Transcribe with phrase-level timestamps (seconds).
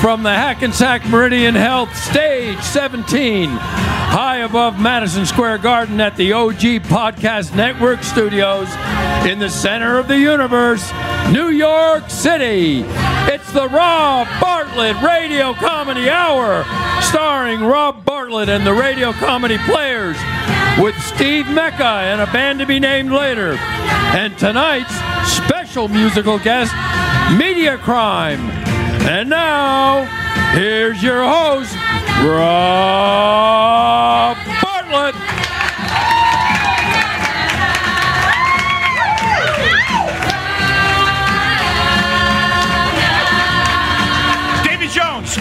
[0.00, 6.84] from the Hackensack Meridian Health Stage 17, high above Madison Square Garden at the OG
[6.88, 8.68] Podcast Network studios
[9.30, 10.90] in the center of the universe,
[11.30, 12.82] New York City.
[13.30, 16.64] It's the Rob Bartlett Radio Comedy Hour,
[17.02, 20.16] starring Rob Bartlett and the Radio Comedy Players,
[20.78, 23.52] with Steve Mecca and a band to be named later.
[24.16, 24.94] And tonight's
[25.30, 26.72] special musical guest,
[27.36, 28.69] Media Crime.
[29.02, 30.04] And now,
[30.52, 31.74] here's your host,
[32.22, 35.14] Rob Bartlett.
[44.64, 45.36] Davy Jones.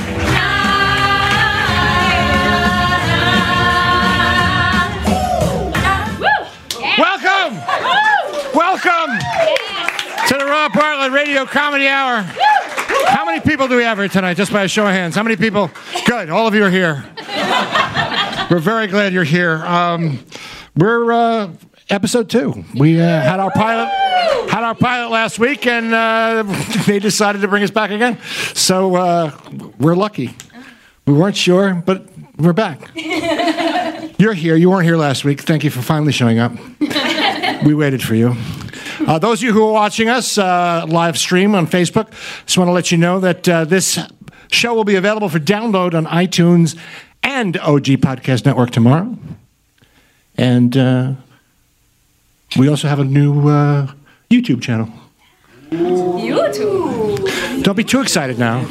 [6.98, 7.56] Welcome.
[8.56, 9.20] Welcome
[10.28, 12.26] to the Rob Bartlett Radio Comedy Hour.
[13.10, 14.36] How many people do we have here tonight?
[14.36, 15.16] Just by a show of hands.
[15.16, 15.72] How many people?
[16.06, 16.30] Good.
[16.30, 17.04] All of you are here.
[18.52, 19.66] We're very glad you're here.
[19.66, 20.24] Um,
[20.76, 21.52] we're uh,
[21.90, 22.64] episode two.
[22.76, 23.90] We uh, had our pilot
[24.50, 26.44] had our pilot last week, and uh,
[26.86, 28.20] they decided to bring us back again.
[28.54, 29.32] So uh,
[29.80, 30.36] we're lucky.
[31.08, 32.80] We weren't sure, but we're back.
[34.20, 34.56] You're here.
[34.56, 35.42] You weren't here last week.
[35.42, 36.52] Thank you for finally showing up.
[37.64, 38.36] we waited for you.
[39.08, 42.12] Uh, those of you who are watching us uh, live stream on Facebook,
[42.46, 44.00] just want to let you know that uh, this
[44.52, 46.78] show will be available for download on iTunes
[47.24, 49.18] and OG Podcast Network tomorrow.
[50.38, 51.14] And uh,
[52.58, 53.92] we also have a new uh,
[54.30, 54.90] YouTube channel.
[55.70, 57.64] YouTube.
[57.64, 58.66] Don't be too excited now.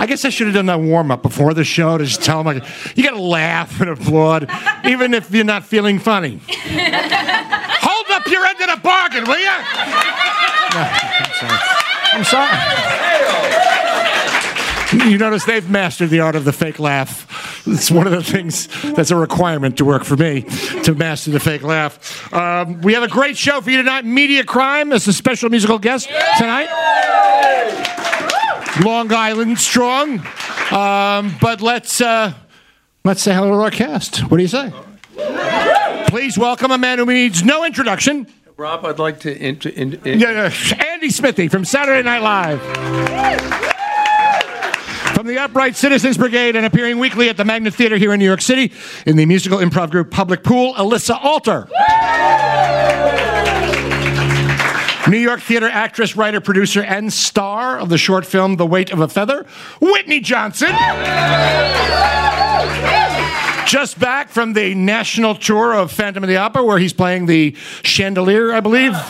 [0.00, 2.42] I guess I should have done that warm up before the show to just tell
[2.42, 4.48] them, like, you got to laugh and applaud,
[4.84, 6.40] even if you're not feeling funny.
[8.28, 9.56] Hold up your end of the bargain, will you?
[10.74, 10.80] No,
[11.24, 11.58] I'm sorry.
[12.12, 12.58] I'm sorry.
[15.10, 17.26] You notice they've mastered the art of the fake laugh.
[17.66, 20.42] It's one of the things that's a requirement to work for me
[20.84, 22.32] to master the fake laugh.
[22.32, 24.04] Um, we have a great show for you tonight.
[24.06, 26.68] Media Crime as a special musical guest tonight.
[28.82, 30.20] Long Island strong.
[30.70, 32.32] Um, but let's uh,
[33.04, 34.20] let's say hello to our cast.
[34.30, 34.72] What do you say?
[36.08, 38.26] Please welcome a man who needs no introduction.
[38.56, 39.36] Rob, I'd like to.
[39.36, 42.60] Int- in, in- Yeah, yeah, Andy Smithy from Saturday Night Live.
[45.14, 48.24] From the Upright Citizens Brigade and appearing weekly at the Magnet Theater here in New
[48.24, 48.72] York City
[49.04, 51.66] in the musical improv group Public Pool, Alyssa Alter.
[55.10, 59.00] New York theater actress, writer, producer, and star of the short film The Weight of
[59.00, 59.46] a Feather,
[59.80, 60.72] Whitney Johnson.
[63.68, 67.54] Just back from the national tour of Phantom of the Opera, where he's playing the
[67.82, 68.92] chandelier, I believe.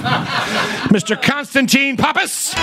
[0.90, 1.20] Mr.
[1.22, 2.54] Constantine Pappas.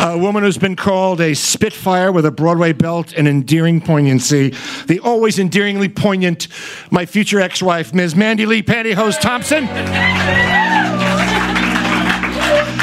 [0.00, 4.52] A woman who's been called a spitfire with a Broadway belt and endearing poignancy.
[4.86, 6.48] The always endearingly poignant,
[6.90, 8.16] my future ex wife, Ms.
[8.16, 9.68] Mandy Lee Pantyhose Thompson.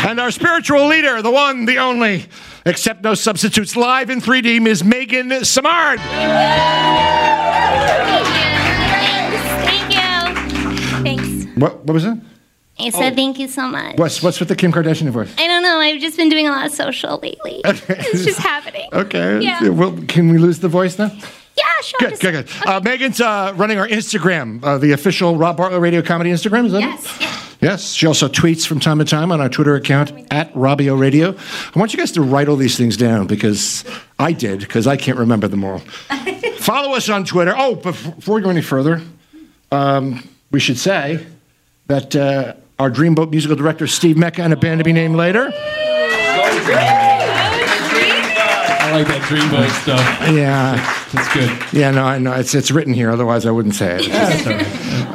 [0.05, 2.25] And our spiritual leader, the one, the only,
[2.65, 4.83] except no substitutes, live in 3D, Ms.
[4.83, 5.99] Megan Samard.
[9.65, 11.03] Thank you.
[11.03, 11.45] Thanks.
[11.59, 12.19] What, what was that?
[12.77, 13.97] I said thank you so much.
[13.97, 15.33] What's, what's with the Kim Kardashian voice?
[15.37, 15.79] I don't know.
[15.79, 17.61] I've just been doing a lot of social lately.
[17.65, 18.89] It's just happening.
[18.91, 19.39] Okay.
[19.41, 19.69] Yeah.
[19.69, 21.09] Well, can we lose the voice now?
[21.57, 21.99] Yeah, sure.
[22.01, 22.67] Good, just- good, good.
[22.67, 26.65] Uh, Megan's uh, running our Instagram, uh, the official Rob Bartlett Radio Comedy Instagram.
[26.65, 27.21] Is that Yes, it?
[27.21, 27.39] yeah.
[27.65, 27.93] Yes.
[27.93, 31.35] She also tweets from time to time on our Twitter account at Robbio Radio.
[31.75, 33.83] I want you guys to write all these things down because
[34.19, 35.79] I did because I can't remember them all.
[36.59, 37.55] Follow us on Twitter.
[37.57, 39.01] Oh, before we go any further,
[39.71, 41.25] um, we should say
[41.87, 45.51] that uh, our Dreamboat musical director Steve Mecca and a band to be named later.
[48.77, 50.05] I like that dreamboat stuff.
[50.31, 50.75] Yeah,
[51.11, 51.49] That's good.
[51.73, 51.89] yeah.
[51.89, 53.09] No, I know it's it's written here.
[53.09, 54.11] Otherwise, I wouldn't say it.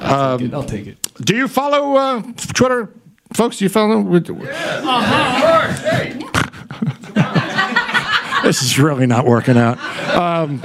[0.03, 0.55] I'll take it.
[0.55, 1.00] I'll take it.
[1.21, 2.23] Do you follow uh,
[2.55, 2.95] Twitter,
[3.35, 3.59] folks?
[3.59, 4.03] Do you follow?
[8.43, 9.79] this is really not working out.
[10.17, 10.61] Um,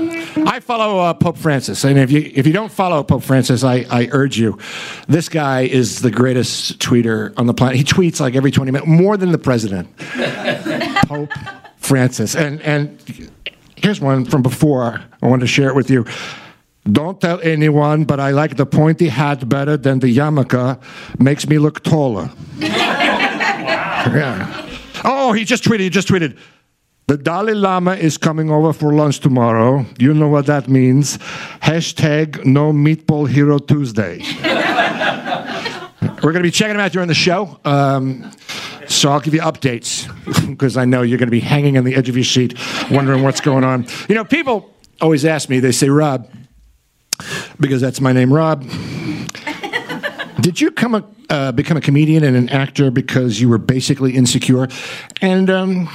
[0.47, 3.85] I follow uh, Pope Francis, and if you if you don't follow Pope Francis, I,
[3.89, 4.57] I urge you.
[5.07, 7.77] This guy is the greatest tweeter on the planet.
[7.77, 9.95] He tweets like every twenty minutes, more than the president.
[11.07, 11.31] Pope
[11.77, 13.29] Francis, and and
[13.75, 15.01] here's one from before.
[15.21, 16.05] I wanted to share it with you.
[16.91, 20.79] Don't tell anyone, but I like the pointy hat better than the yarmulke.
[21.19, 22.29] Makes me look taller.
[24.05, 24.69] Yeah.
[25.03, 25.79] Oh, he just tweeted.
[25.79, 26.37] He just tweeted.
[27.07, 29.83] The Dalai Lama is coming over for lunch tomorrow.
[29.97, 31.17] You know what that means.
[31.63, 34.21] Hashtag no meatball hero Tuesday.
[36.21, 37.59] We're going to be checking him out during the show.
[37.65, 38.31] Um,
[38.87, 40.05] So I'll give you updates
[40.49, 42.53] because I know you're going to be hanging on the edge of your seat
[42.91, 43.87] wondering what's going on.
[44.07, 44.69] You know, people
[45.01, 46.29] always ask me, they say, Rob,
[47.59, 48.63] because that's my name, Rob,
[50.41, 54.15] did you come a, uh, become a comedian and an actor because you were basically
[54.15, 54.67] insecure?
[55.21, 55.87] And um,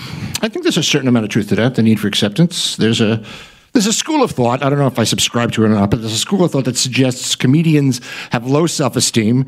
[0.42, 2.76] I think there's a certain amount of truth to that, the need for acceptance.
[2.76, 3.24] There's a
[3.72, 5.90] there's a school of thought, I don't know if I subscribe to it or not,
[5.90, 9.46] but there's a school of thought that suggests comedians have low self esteem,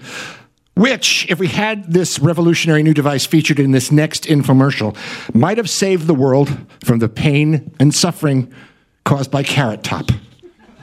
[0.74, 4.96] which, if we had this revolutionary new device featured in this next infomercial,
[5.34, 8.52] might have saved the world from the pain and suffering
[9.04, 10.10] caused by Carrot Top.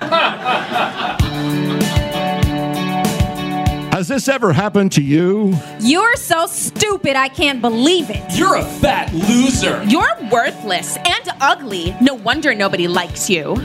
[3.92, 5.54] Has this ever happened to you?
[5.82, 8.24] You're so stupid, I can't believe it.
[8.38, 9.84] You're a fat loser.
[9.84, 11.94] You're worthless and ugly.
[12.00, 13.56] No wonder nobody likes you.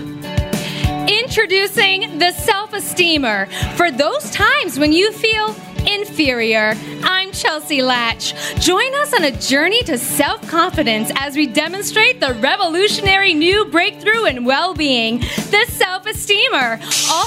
[1.06, 3.46] Introducing the Self Esteemer
[3.76, 5.54] for those times when you feel
[5.86, 6.74] inferior.
[7.02, 8.34] I'm Chelsea Latch.
[8.60, 14.24] Join us on a journey to self confidence as we demonstrate the revolutionary new breakthrough
[14.26, 16.80] in well being the Self Esteemer.
[17.10, 17.26] All,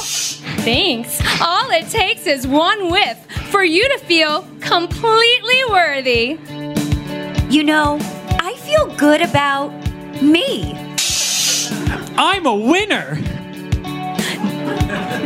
[0.63, 1.21] thanks.
[1.42, 3.18] All it takes is one whiff
[3.50, 6.38] for you to feel completely worthy.
[7.50, 7.98] You know,
[8.39, 9.69] I feel good about
[10.21, 10.74] me.
[12.18, 13.18] I'm a winner.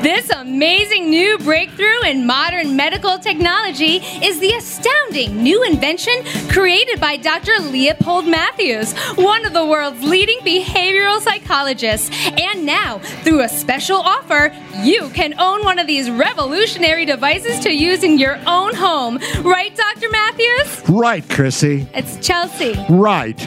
[0.01, 7.17] This amazing new breakthrough in modern medical technology is the astounding new invention created by
[7.17, 7.59] Dr.
[7.59, 12.09] Leopold Matthews, one of the world's leading behavioral psychologists.
[12.31, 14.51] And now, through a special offer,
[14.81, 19.19] you can own one of these revolutionary devices to use in your own home.
[19.43, 20.09] Right, Dr.
[20.09, 20.89] Matthews?
[20.89, 21.85] Right, Chrissy.
[21.93, 22.73] It's Chelsea.
[22.89, 23.39] Right.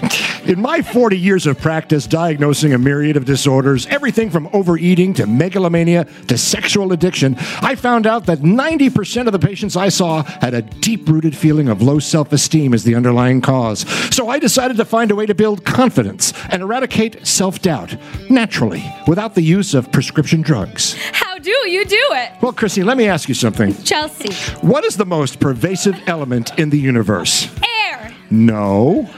[0.49, 5.27] In my 40 years of practice diagnosing a myriad of disorders, everything from overeating to
[5.27, 10.55] megalomania to sexual addiction, I found out that 90% of the patients I saw had
[10.55, 13.81] a deep rooted feeling of low self esteem as the underlying cause.
[14.15, 17.97] So I decided to find a way to build confidence and eradicate self doubt
[18.31, 20.95] naturally without the use of prescription drugs.
[21.13, 22.33] How do you do it?
[22.43, 23.75] Well, Chrissy, let me ask you something.
[23.85, 24.33] Chelsea.
[24.67, 27.49] What is the most pervasive element in the universe?
[27.91, 28.15] Air.
[28.31, 29.09] No.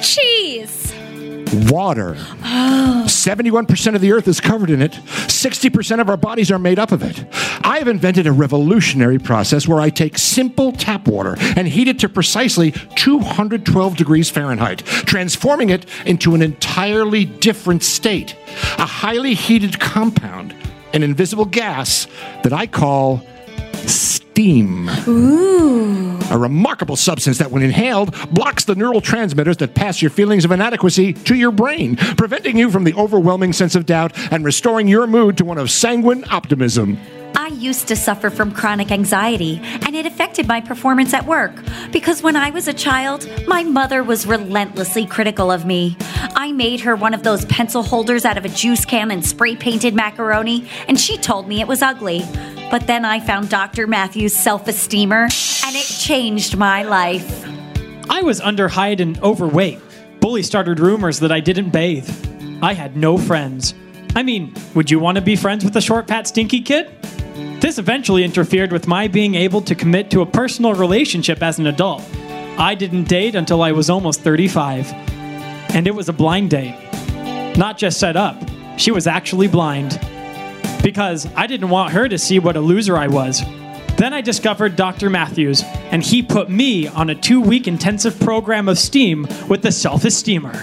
[0.00, 0.94] Cheese.
[1.52, 2.16] Water.
[2.44, 3.04] Oh.
[3.06, 4.92] 71% of the earth is covered in it.
[4.92, 7.24] 60% of our bodies are made up of it.
[7.64, 11.98] I have invented a revolutionary process where I take simple tap water and heat it
[12.00, 18.36] to precisely 212 degrees Fahrenheit, transforming it into an entirely different state.
[18.78, 20.54] A highly heated compound,
[20.92, 22.06] an invisible gas
[22.42, 23.22] that I call
[23.88, 24.88] steam.
[25.08, 26.18] Ooh.
[26.30, 30.52] A remarkable substance that, when inhaled, blocks the neural transmitters that pass your feelings of
[30.52, 35.06] inadequacy to your brain, preventing you from the overwhelming sense of doubt and restoring your
[35.06, 36.98] mood to one of sanguine optimism.
[37.34, 41.52] I used to suffer from chronic anxiety, and it affected my performance at work.
[41.92, 45.96] Because when I was a child, my mother was relentlessly critical of me.
[46.36, 49.56] I made her one of those pencil holders out of a juice can and spray
[49.56, 52.22] painted macaroni, and she told me it was ugly.
[52.70, 53.86] But then I found Dr.
[53.86, 57.46] Matthews' self esteemer, and it changed my life.
[58.10, 59.80] I was underheight and overweight.
[60.20, 62.08] Bully started rumors that I didn't bathe.
[62.62, 63.74] I had no friends.
[64.16, 66.90] I mean, would you want to be friends with a short, fat, stinky kid?
[67.60, 71.68] This eventually interfered with my being able to commit to a personal relationship as an
[71.68, 72.02] adult.
[72.58, 74.92] I didn't date until I was almost 35.
[75.74, 76.76] And it was a blind date.
[77.56, 78.36] Not just set up,
[78.76, 80.00] she was actually blind.
[80.88, 83.42] Because I didn't want her to see what a loser I was.
[83.98, 85.10] Then I discovered Dr.
[85.10, 89.70] Matthews, and he put me on a two week intensive program of STEAM with the
[89.70, 90.54] Self Esteemer.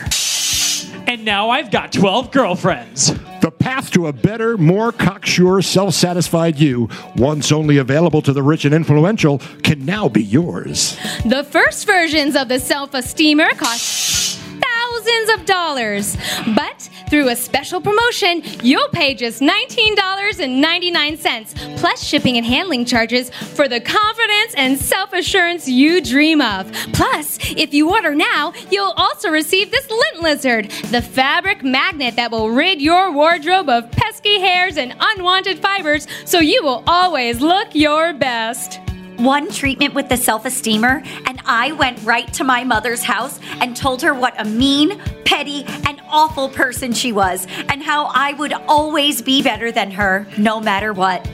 [1.06, 3.14] And now I've got 12 girlfriends.
[3.42, 8.42] The path to a better, more cocksure, self satisfied you, once only available to the
[8.42, 10.98] rich and influential, can now be yours.
[11.24, 14.25] The first versions of the Self Esteemer cost
[15.06, 16.18] thousands of dollars.
[16.56, 23.68] But through a special promotion, you'll pay just $19.99 plus shipping and handling charges for
[23.68, 26.72] the confidence and self assurance you dream of.
[26.94, 32.32] Plus, if you order now, you'll also receive this lint lizard, the fabric magnet that
[32.32, 37.68] will rid your wardrobe of pesky hairs and unwanted fibers so you will always look
[37.74, 38.80] your best.
[39.18, 43.76] One treatment with the self esteemer, and I went right to my mother's house and
[43.76, 48.54] told her what a mean, petty, and awful person she was, and how I would
[48.54, 51.26] always be better than her, no matter what.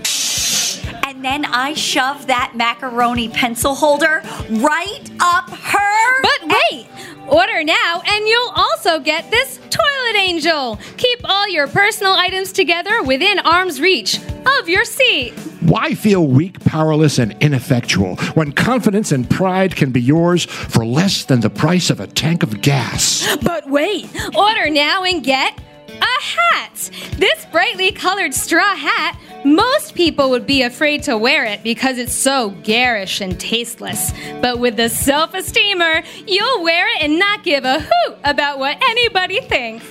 [1.06, 6.22] And then I shoved that macaroni pencil holder right up her.
[6.22, 6.88] But wait,
[7.28, 10.78] Order now and you'll also get this Toilet Angel.
[10.98, 14.20] Keep all your personal items together within arm's reach
[14.60, 15.34] of your seat.
[15.62, 21.24] Why feel weak, powerless, and ineffectual when confidence and pride can be yours for less
[21.26, 23.38] than the price of a tank of gas?
[23.44, 26.90] But wait, order now and get a hat.
[27.18, 32.14] This brightly colored straw hat, most people would be afraid to wear it because it's
[32.14, 34.14] so garish and tasteless.
[34.42, 38.78] But with the self esteemer, you'll wear it and not give a hoot about what
[38.82, 39.86] anybody thinks.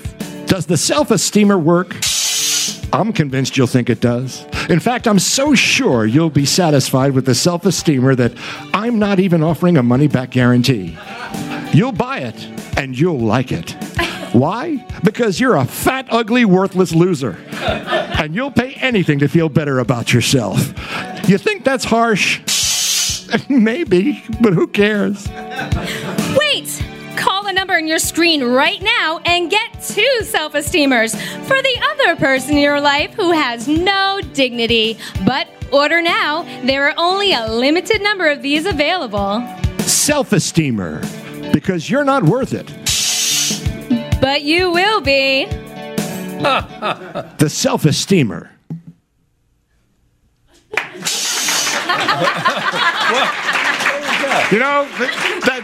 [0.47, 1.97] Does the self esteemer work?
[2.93, 4.45] I'm convinced you'll think it does.
[4.69, 8.33] In fact, I'm so sure you'll be satisfied with the self esteemer that
[8.75, 10.97] I'm not even offering a money back guarantee.
[11.73, 13.71] You'll buy it and you'll like it.
[14.33, 14.87] Why?
[15.03, 17.39] Because you're a fat, ugly, worthless loser.
[17.53, 20.59] And you'll pay anything to feel better about yourself.
[21.29, 22.41] You think that's harsh?
[23.49, 25.29] Maybe, but who cares?
[26.37, 26.83] Wait!
[27.81, 31.81] Call the number on your screen right now and get two self esteemers for the
[31.93, 34.99] other person in your life who has no dignity.
[35.25, 39.43] But order now, there are only a limited number of these available.
[39.79, 41.01] Self esteemer.
[41.53, 42.67] Because you're not worth it.
[44.21, 45.47] But you will be.
[47.39, 48.51] The self esteemer.
[54.51, 55.07] You know, the,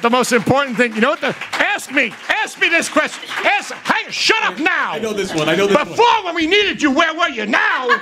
[0.07, 1.21] the, the most important thing, you know what?
[1.21, 3.29] The, ask me, ask me this question.
[3.45, 4.93] Ask, hey, shut up now.
[4.93, 5.49] I know this one.
[5.49, 6.25] I know this Before, one.
[6.27, 7.89] when we needed you, where were you now?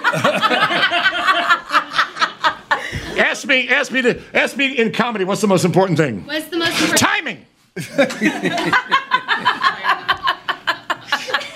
[3.19, 6.25] ask me, ask me, to, ask me in comedy, what's the most important thing?
[6.27, 6.99] What's the most important?
[6.99, 7.45] Timing.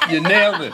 [0.08, 0.72] You nailed it.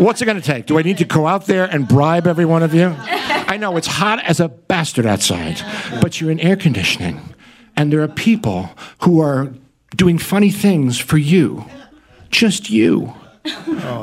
[0.00, 0.66] What's it going to take?
[0.66, 2.96] Do I need to go out there and bribe every one of you?
[2.98, 5.60] I know it's hot as a bastard outside,
[6.02, 7.20] but you're in air conditioning,
[7.80, 8.68] and there are people
[9.04, 9.50] who are
[9.96, 11.64] doing funny things for you,
[12.28, 13.14] just you.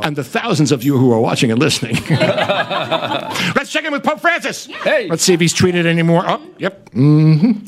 [0.04, 1.96] And the thousands of you who are watching and listening.
[2.10, 4.66] Let's check in with Pope Francis.
[4.66, 5.08] Hey.
[5.08, 6.24] Let's see if he's tweeted anymore.
[6.26, 6.90] Oh, yep.
[6.90, 7.64] Mm-hmm.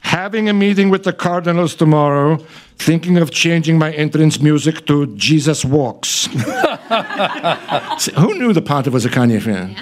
[0.00, 2.38] Having a meeting with the cardinals tomorrow,
[2.78, 6.08] thinking of changing my entrance music to Jesus Walks.
[8.02, 9.76] See, Who knew the Pontiff was a Kanye fan?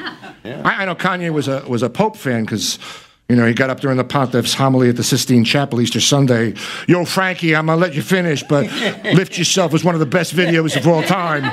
[0.67, 2.79] I, I know Kanye was a was a Pope fan because.
[3.29, 6.55] You know, he got up during the Pontiff's homily at the Sistine Chapel Easter Sunday.
[6.87, 8.65] Yo, Frankie, I'm gonna let you finish, but
[9.05, 11.45] "Lift Yourself" was one of the best videos of all time.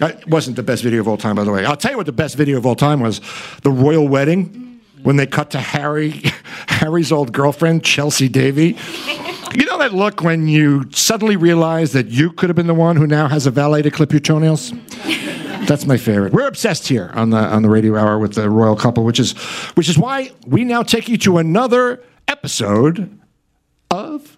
[0.00, 1.64] It wasn't the best video of all time, by the way.
[1.64, 3.20] I'll tell you what the best video of all time was:
[3.62, 6.22] the royal wedding when they cut to Harry,
[6.68, 8.76] Harry's old girlfriend, Chelsy Davy.
[9.54, 12.96] You know that look when you suddenly realize that you could have been the one
[12.96, 14.72] who now has a valet to clip your toenails?
[15.66, 16.32] That's my favorite.
[16.32, 19.32] We're obsessed here on the on the radio hour with the royal couple, which is
[19.74, 23.18] which is why we now take you to another episode
[23.90, 24.36] of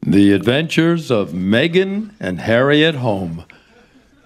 [0.00, 3.44] The Adventures of Meghan and Harry at Home.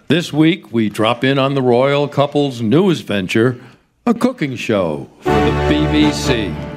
[0.06, 3.60] This week, we drop in on the royal couple's newest venture,
[4.06, 6.75] a cooking show for the BBC.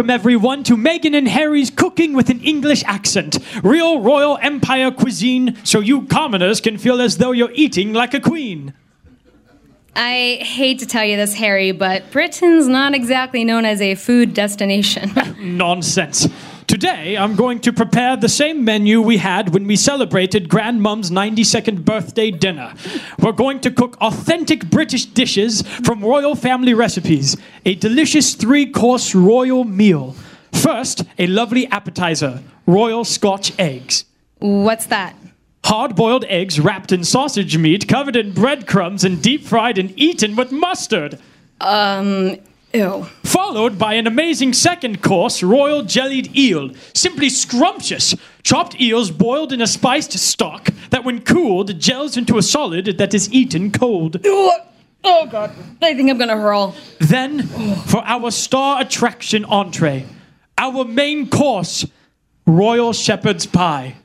[0.00, 3.38] Welcome everyone to Meghan and Harry's Cooking with an English Accent.
[3.62, 8.20] Real Royal Empire cuisine so you commoners can feel as though you're eating like a
[8.20, 8.72] queen.
[9.94, 14.32] I hate to tell you this, Harry, but Britain's not exactly known as a food
[14.32, 15.12] destination.
[15.38, 16.26] Nonsense.
[16.70, 21.84] Today, I'm going to prepare the same menu we had when we celebrated Grandmum's 92nd
[21.84, 22.74] birthday dinner.
[23.18, 27.36] We're going to cook authentic British dishes from royal family recipes,
[27.66, 30.14] a delicious three course royal meal.
[30.52, 34.04] First, a lovely appetizer royal Scotch eggs.
[34.38, 35.16] What's that?
[35.64, 40.36] Hard boiled eggs wrapped in sausage meat, covered in breadcrumbs, and deep fried and eaten
[40.36, 41.18] with mustard.
[41.60, 42.36] Um,
[42.72, 43.04] Ew.
[43.24, 46.70] Followed by an amazing second course, royal jellied eel.
[46.94, 48.14] Simply scrumptious.
[48.42, 53.12] Chopped eels boiled in a spiced stock that, when cooled, gels into a solid that
[53.12, 54.18] is eaten cold.
[55.02, 56.76] Oh god, I think I'm gonna hurl.
[56.98, 57.42] Then,
[57.86, 60.06] for our star attraction entree,
[60.58, 61.86] our main course,
[62.46, 63.96] royal shepherd's pie.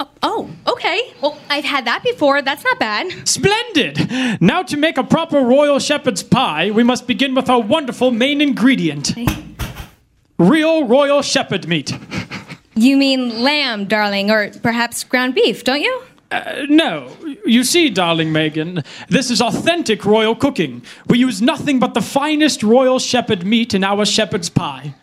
[0.00, 1.12] Oh, oh, okay.
[1.20, 2.42] Well, I've had that before.
[2.42, 3.28] That's not bad.
[3.28, 4.40] Splendid!
[4.40, 8.40] Now, to make a proper royal shepherd's pie, we must begin with our wonderful main
[8.40, 9.14] ingredient
[10.42, 11.92] real royal shepherd meat.
[12.74, 16.02] You mean lamb, darling, or perhaps ground beef, don't you?
[16.30, 20.82] Uh, no, you see, darling Megan, this is authentic royal cooking.
[21.06, 24.94] We use nothing but the finest royal shepherd meat in our shepherd's pie.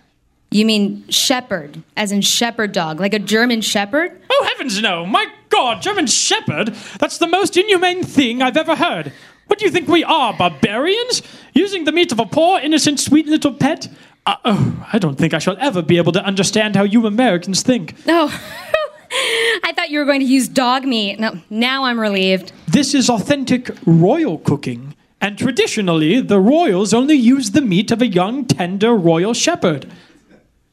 [0.51, 4.19] You mean shepherd, as in shepherd dog, like a German shepherd?
[4.31, 5.05] Oh, heavens no!
[5.05, 6.69] My God, German shepherd?
[6.97, 9.13] That's the most inhumane thing I've ever heard.
[9.45, 11.21] What do you think we are, barbarians?
[11.53, 13.89] Using the meat of a poor, innocent, sweet little pet?
[14.25, 17.61] Uh, oh, I don't think I shall ever be able to understand how you Americans
[17.61, 17.95] think.
[18.07, 18.27] Oh,
[19.63, 21.19] I thought you were going to use dog meat.
[21.19, 22.53] No, now I'm relieved.
[22.67, 24.95] This is authentic royal cooking.
[25.21, 29.91] And traditionally, the royals only use the meat of a young, tender royal shepherd.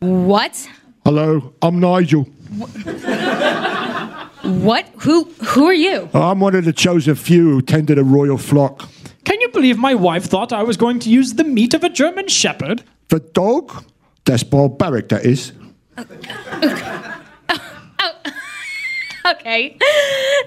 [0.06, 0.68] What?
[1.04, 2.22] Hello, I'm Nigel.
[4.44, 4.88] What?
[4.98, 5.24] Who?
[5.24, 6.08] Who are you?
[6.14, 8.88] I'm one of the chosen few who tended a royal flock.
[9.24, 11.88] Can you believe my wife thought I was going to use the meat of a
[11.88, 12.84] German shepherd?
[13.08, 13.84] The dog?
[14.24, 15.52] That's barbaric, that is.
[19.26, 19.76] Okay,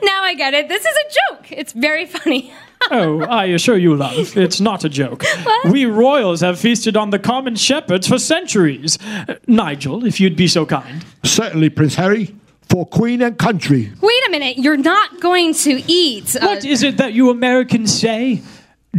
[0.03, 0.69] now I get it.
[0.69, 1.51] This is a joke.
[1.51, 2.53] It's very funny.
[2.91, 5.23] Oh, I assure you, love, it's not a joke.
[5.69, 8.97] We royals have feasted on the common shepherds for centuries.
[9.03, 11.05] Uh, Nigel, if you'd be so kind.
[11.23, 12.33] Certainly, Prince Harry.
[12.69, 13.91] For Queen and country.
[13.99, 14.57] Wait a minute.
[14.59, 16.35] You're not going to eat.
[16.35, 18.41] uh, What is it that you Americans say?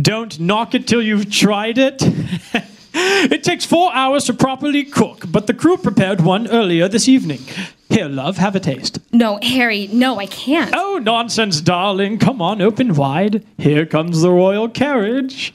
[0.01, 2.03] Don't knock it till you've tried it.
[2.95, 7.41] it takes four hours to properly cook, but the crew prepared one earlier this evening.
[7.91, 9.01] Here, love, have a taste.
[9.13, 9.89] no, Harry.
[9.93, 10.73] No, I can't.
[10.77, 12.19] Oh, nonsense, darling.
[12.19, 13.45] Come on, open wide.
[13.59, 15.53] Here comes the royal carriage.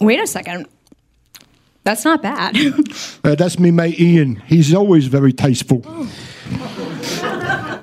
[0.00, 0.66] Wait a second.
[1.84, 2.56] That's not bad.
[3.24, 4.36] Uh, that's me mate Ian.
[4.46, 5.82] He's always very tasteful.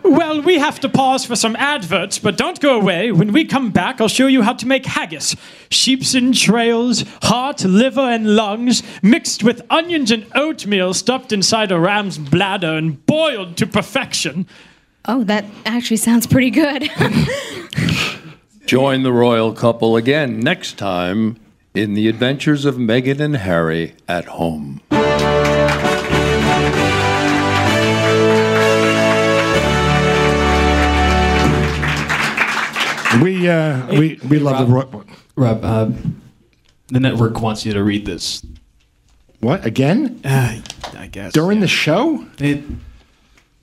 [0.04, 3.12] Well, we have to pause for some adverts, but don't go away.
[3.12, 5.36] When we come back, I'll show you how to make haggis.
[5.70, 12.18] Sheep's entrails, heart, liver, and lungs, mixed with onions and oatmeal stuffed inside a ram's
[12.18, 14.46] bladder and boiled to perfection.
[15.06, 16.92] oh, that actually sounds pretty good.
[18.66, 21.38] Join the royal couple again next time
[21.74, 24.82] in the adventures of Meghan and Harry at home.
[33.22, 35.04] We uh, we we love the Roy-
[35.36, 35.90] Rob, uh,
[36.88, 38.44] the network wants you to read this.
[39.40, 40.60] what again Uh,
[40.98, 41.34] I guess.
[41.34, 42.26] during the show.
[42.40, 42.64] It,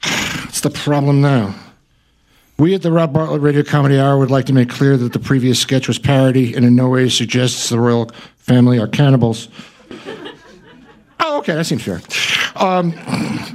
[0.03, 1.55] What's the problem now?
[2.59, 5.19] We at the Rob Bartlett Radio Comedy Hour would like to make clear that the
[5.19, 9.49] previous sketch was parody and in no way suggests the royal family are cannibals.
[11.21, 12.01] Oh, okay, that seems fair.
[12.57, 12.95] Um,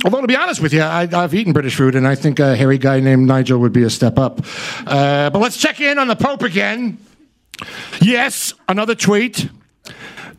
[0.04, 2.56] although, to be honest with you, I, I've eaten British food, and I think a
[2.56, 4.42] hairy guy named Nigel would be a step up.
[4.86, 6.98] Uh, but let's check in on the Pope again.
[8.02, 9.50] Yes, another tweet.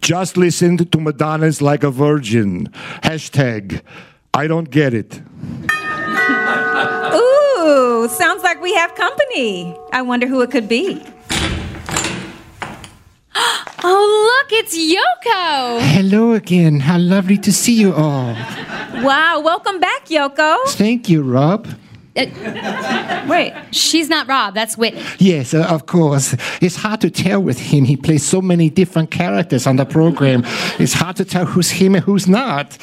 [0.00, 2.68] Just listened to Madonna's Like a Virgin.
[3.02, 3.82] Hashtag,
[4.34, 5.20] I don't get it.
[7.14, 9.76] Ooh, sounds like we have company.
[9.92, 11.02] I wonder who it could be.
[13.84, 15.80] oh, look, it's Yoko.
[15.80, 16.80] Hello again.
[16.80, 18.34] How lovely to see you all.
[19.02, 20.56] Wow, welcome back, Yoko.
[20.68, 21.66] Thank you, Rob.
[22.16, 24.54] Wait, She's not Rob.
[24.54, 25.02] That's Whitney.
[25.18, 26.34] Yes, uh, of course.
[26.60, 27.84] It's hard to tell with him.
[27.84, 30.42] He plays so many different characters on the program.
[30.78, 32.78] It's hard to tell who's him and who's not.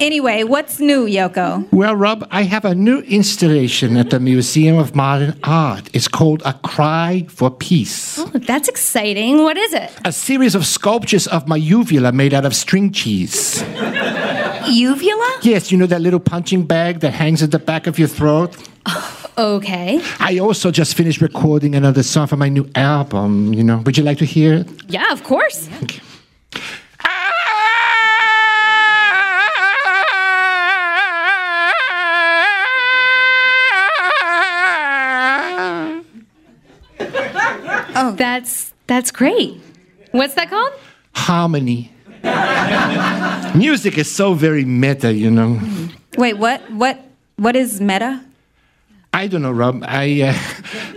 [0.00, 1.66] anyway, what's new, Yoko?
[1.72, 5.88] Well, Rob, I have a new installation at the Museum of Modern Art.
[5.92, 8.18] It's called A Cry for Peace.
[8.18, 9.38] Oh, that's exciting.
[9.42, 9.90] What is it?
[10.04, 13.62] A series of sculptures of my uvula made out of string cheese.
[14.68, 15.38] Uvula?
[15.42, 18.56] Yes, you know that little punching bag that hangs at the back of your throat?
[19.38, 20.00] Okay.
[20.18, 23.78] I also just finished recording another song for my new album, you know.
[23.86, 24.68] Would you like to hear it?
[24.88, 25.68] Yeah, of course.
[38.00, 39.60] Oh, that's that's great.
[40.12, 40.72] What's that called?
[41.14, 41.92] Harmony.
[43.54, 45.60] Music is so very meta, you know.
[46.16, 46.70] Wait, what?
[46.70, 47.00] What?
[47.36, 48.24] What is meta?
[49.12, 49.82] I don't know, Rob.
[49.86, 50.34] I uh,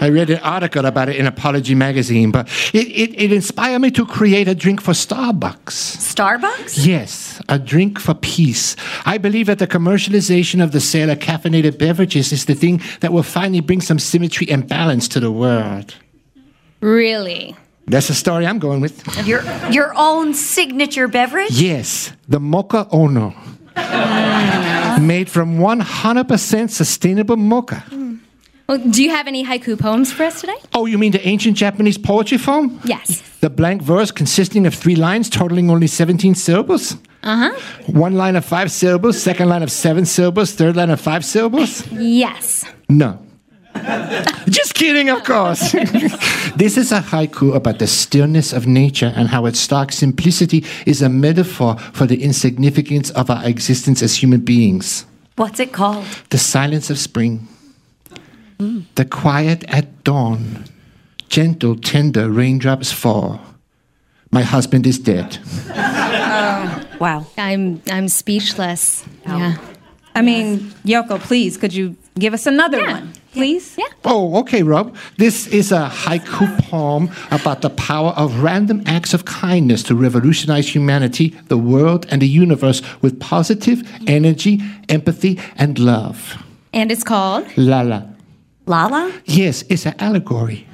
[0.01, 3.89] I read an article about it in Apology magazine, but it, it, it inspired me
[3.91, 5.97] to create a drink for Starbucks.
[6.13, 6.85] Starbucks?
[6.85, 8.75] Yes, a drink for peace.
[9.05, 13.13] I believe that the commercialization of the sale of caffeinated beverages is the thing that
[13.13, 15.95] will finally bring some symmetry and balance to the world.
[16.81, 17.55] Really?
[17.87, 19.03] That's the story I'm going with.
[19.27, 19.41] Your
[19.71, 21.51] your own signature beverage?
[21.51, 23.33] Yes, the Mocha Ono.
[24.99, 27.83] Made from 100% sustainable mocha.
[28.67, 30.55] Well, do you have any haiku poems for us today?
[30.73, 32.79] Oh, you mean the ancient Japanese poetry form?
[32.85, 33.21] Yes.
[33.39, 36.97] The blank verse consisting of three lines totaling only 17 syllables?
[37.23, 37.59] Uh huh.
[37.87, 41.85] One line of five syllables, second line of seven syllables, third line of five syllables?
[41.91, 42.65] Yes.
[42.87, 43.19] No.
[44.49, 45.71] Just kidding, of course.
[46.55, 51.01] this is a haiku about the stillness of nature and how its stark simplicity is
[51.01, 55.05] a metaphor for the insignificance of our existence as human beings.
[55.37, 56.05] What's it called?
[56.29, 57.47] The silence of spring.
[58.95, 60.65] The quiet at dawn.
[61.29, 63.39] Gentle, tender raindrops fall.
[64.31, 65.37] My husband is dead.
[66.33, 67.25] Oh, wow.
[67.37, 69.03] I'm I'm speechless.
[69.25, 69.57] Yeah.
[70.15, 72.91] I mean, Yoko, please, could you give us another Yeah.
[72.93, 73.75] one, please?
[73.77, 73.85] Yeah.
[74.05, 74.95] Oh, okay, Rob.
[75.17, 80.73] This is a haiku poem about the power of random acts of kindness to revolutionize
[80.73, 86.43] humanity, the world, and the universe with positive energy, empathy, and love.
[86.73, 88.03] And it's called La la.
[88.65, 89.11] Lala?
[89.25, 90.67] Yes, it's an allegory.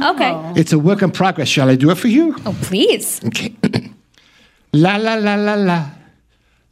[0.00, 0.30] Okay.
[0.30, 0.54] Oh.
[0.56, 1.48] It's a work in progress.
[1.48, 2.34] Shall I do it for you?
[2.46, 3.20] Oh, please.
[3.24, 3.54] Okay.
[4.72, 5.90] la la la la la.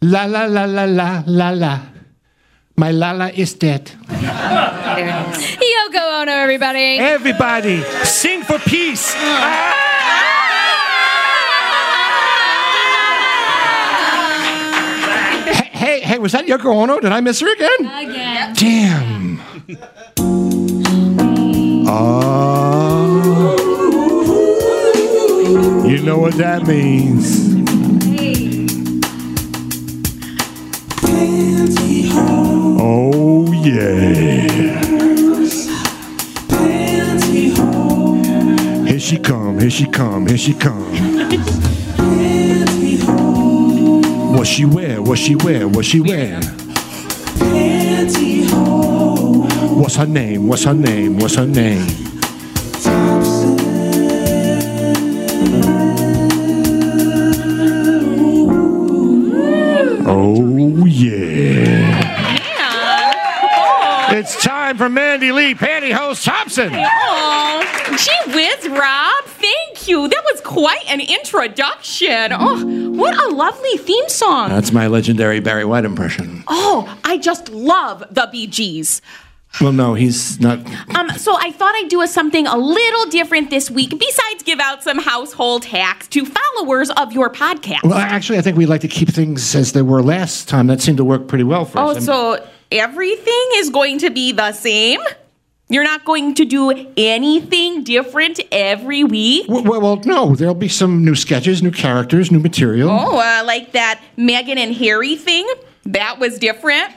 [0.00, 1.80] La la la la la la la.
[2.78, 3.86] My Lala is dead.
[4.08, 6.98] Yoko Ono, everybody.
[7.00, 9.14] Everybody, sing for peace.
[15.44, 17.00] Hey, hey, hey, was that Yoko Ono?
[17.00, 17.80] Did I miss her again?
[17.80, 18.54] Again.
[18.54, 19.40] Damn.
[21.88, 23.56] Oh.
[25.84, 27.57] You know what that means.
[32.80, 34.48] Oh, yeah.
[38.86, 40.84] Here she come, here she come, here she come.
[44.34, 46.40] What she wear, what she wear, what she wear?
[49.74, 51.86] What's her name, what's her name, what's her name?
[64.78, 66.70] It's time for Mandy Lee Pantyhose Thompson.
[66.72, 69.24] Oh, gee whiz, Rob.
[69.24, 70.06] Thank you.
[70.08, 72.32] That was quite an introduction.
[72.32, 74.50] Oh, what a lovely theme song.
[74.50, 76.44] That's my legendary Barry White impression.
[76.46, 79.02] Oh, I just love the Bee Gees.
[79.60, 80.58] Well, no, he's not.
[80.94, 84.60] Um, so I thought I'd do a something a little different this week, besides give
[84.60, 87.82] out some household hacks to followers of your podcast.
[87.82, 90.68] Well, actually, I think we'd like to keep things as they were last time.
[90.68, 91.96] That seemed to work pretty well for Oh, us.
[91.96, 95.00] I'm- so everything is going to be the same?
[95.70, 99.46] You're not going to do anything different every week?
[99.48, 102.88] Well, well, no, there'll be some new sketches, new characters, new material.
[102.90, 105.46] Oh, uh, like that Megan and Harry thing?
[105.84, 106.94] That was different?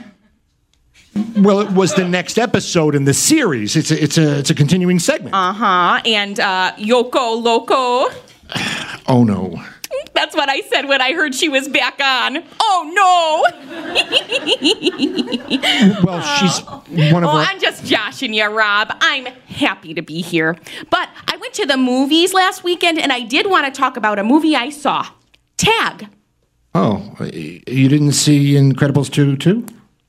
[1.36, 3.76] Well, it was the next episode in the series.
[3.76, 5.36] It's a, it's a, it's a continuing segment.
[5.36, 6.02] Uh huh.
[6.06, 8.10] And uh, Yoko Loco.
[9.08, 9.62] oh no.
[10.14, 12.44] That's what I said when I heard she was back on.
[12.60, 13.46] Oh no!
[16.04, 16.62] Well, she's
[17.12, 17.46] one of oh, our.
[17.46, 18.94] I'm just joshing you, Rob.
[19.02, 20.58] I'm happy to be here.
[20.90, 24.20] But I went to the movies last weekend and I did want to talk about
[24.20, 25.08] a movie I saw
[25.58, 26.08] Tag.
[26.74, 29.66] Oh, you didn't see Incredibles 2 too?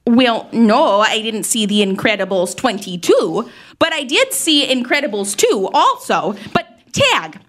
[0.06, 6.34] Well, no, I didn't see The Incredibles 22, but I did see Incredibles 2 also.
[6.52, 7.40] But Tag.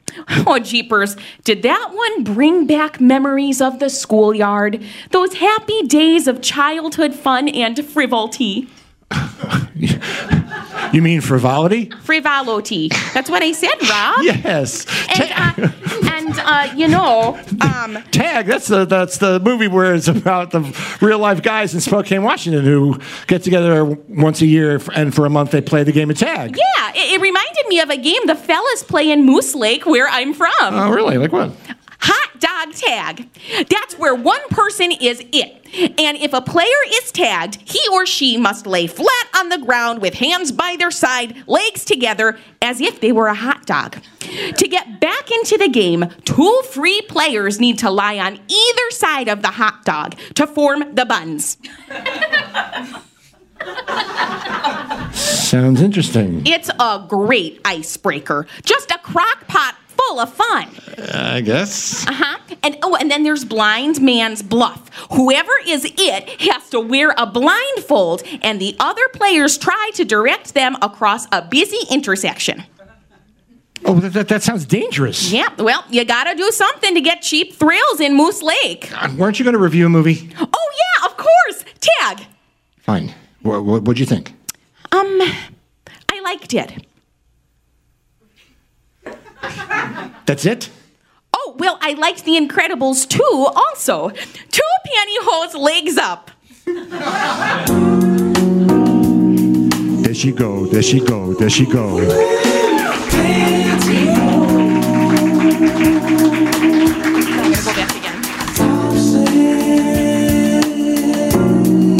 [0.45, 1.15] Oh, jeepers.
[1.43, 4.83] Did that one bring back memories of the schoolyard?
[5.11, 8.69] Those happy days of childhood fun and frivolity.
[10.93, 11.89] You mean frivolity?
[12.03, 12.89] Frivolity.
[13.13, 14.23] That's what I said, Rob.
[14.23, 14.85] Yes.
[15.19, 15.71] And, uh,
[16.11, 18.45] and uh, you know, um, Tag.
[18.45, 20.61] That's the that's the movie where it's about the
[21.01, 25.29] real life guys in Spokane, Washington, who get together once a year and for a
[25.29, 26.55] month they play the game of tag.
[26.57, 30.07] yeah, it, it reminded me of a game the fellas play in Moose Lake, where
[30.07, 30.51] I'm from.
[30.61, 31.17] Oh, really?
[31.17, 31.51] Like what?
[32.43, 33.29] Dog tag.
[33.69, 35.61] That's where one person is it.
[35.97, 40.01] And if a player is tagged, he or she must lay flat on the ground
[40.01, 43.97] with hands by their side, legs together, as if they were a hot dog.
[44.57, 49.29] To get back into the game, two free players need to lie on either side
[49.29, 51.57] of the hot dog to form the buns.
[55.13, 56.45] Sounds interesting.
[56.45, 58.47] It's a great icebreaker.
[58.63, 60.69] Just a crock pot full of fun.
[61.13, 62.05] I guess.
[62.07, 62.39] Uh huh.
[62.63, 64.89] And oh, and then there's blind man's bluff.
[65.11, 70.53] Whoever is it has to wear a blindfold, and the other players try to direct
[70.53, 72.63] them across a busy intersection.
[73.85, 75.29] Oh, that, that, that sounds dangerous.
[75.31, 78.89] Yeah, well, you gotta do something to get cheap thrills in Moose Lake.
[78.91, 80.29] God, weren't you going to review a movie?
[80.39, 81.65] Oh yeah, of course.
[81.81, 82.25] Tag.
[82.79, 83.13] Fine.
[83.41, 84.33] What, what, what'd you think?
[84.93, 85.21] Um,
[86.09, 86.85] I liked it.
[90.25, 90.69] That's it?
[91.33, 93.47] Oh well, I liked The Incredibles too.
[93.55, 96.31] Also, two pantyhose legs up.
[100.03, 100.65] There she go.
[100.67, 101.33] There she go.
[101.33, 101.99] There she go.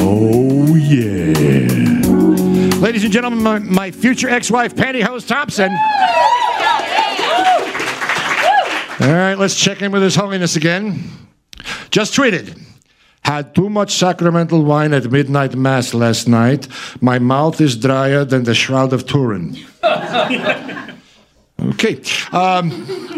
[0.01, 1.34] Oh yeah.
[2.79, 5.71] Ladies and and gentlemen, my, my future ex-wife, Pantyhose Thompson.
[9.04, 11.04] All right, let's check in with His Holiness again.
[11.92, 12.58] Just tweeted.
[13.26, 16.70] Had too much sacramental wine at midnight mass last night.
[17.02, 19.58] My mouth is drier than the Shroud of Turin.
[21.62, 22.02] Okay.
[22.34, 22.70] Um,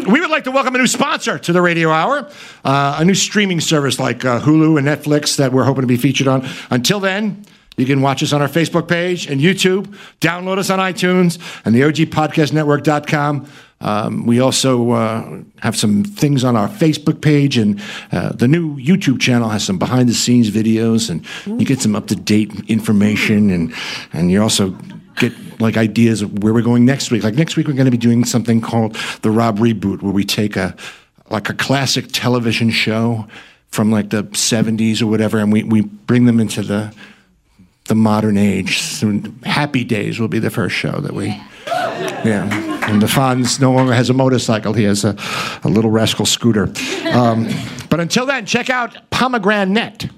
[0.06, 2.30] we would like to welcome a new sponsor to the Radio Hour,
[2.64, 5.96] uh, a new streaming service like uh, Hulu and Netflix that we're hoping to be
[5.96, 6.46] featured on.
[6.70, 7.44] Until then,
[7.76, 11.74] you can watch us on our Facebook page and YouTube, download us on iTunes and
[11.74, 13.50] the OGPodcastNetwork.com.
[13.80, 18.76] Um, we also uh, have some things on our Facebook page, and uh, the new
[18.76, 21.24] YouTube channel has some behind the scenes videos, and
[21.60, 23.74] you get some up to date information, and,
[24.12, 24.70] and you also
[25.16, 27.22] get like ideas of where we're going next week.
[27.22, 30.24] Like next week, we're going to be doing something called the Rob Reboot, where we
[30.24, 30.74] take a
[31.28, 33.26] like a classic television show
[33.68, 36.94] from like the 70s or whatever, and we, we bring them into the
[37.86, 38.80] the modern age.
[38.80, 41.28] So Happy Days will be the first show that we.
[42.24, 42.48] Yeah.
[42.88, 44.72] And the Fonz no longer has a motorcycle.
[44.72, 45.16] He has a,
[45.64, 46.72] a little rascal scooter.
[47.12, 47.48] Um,
[47.88, 50.08] but until then, check out Pomegranate.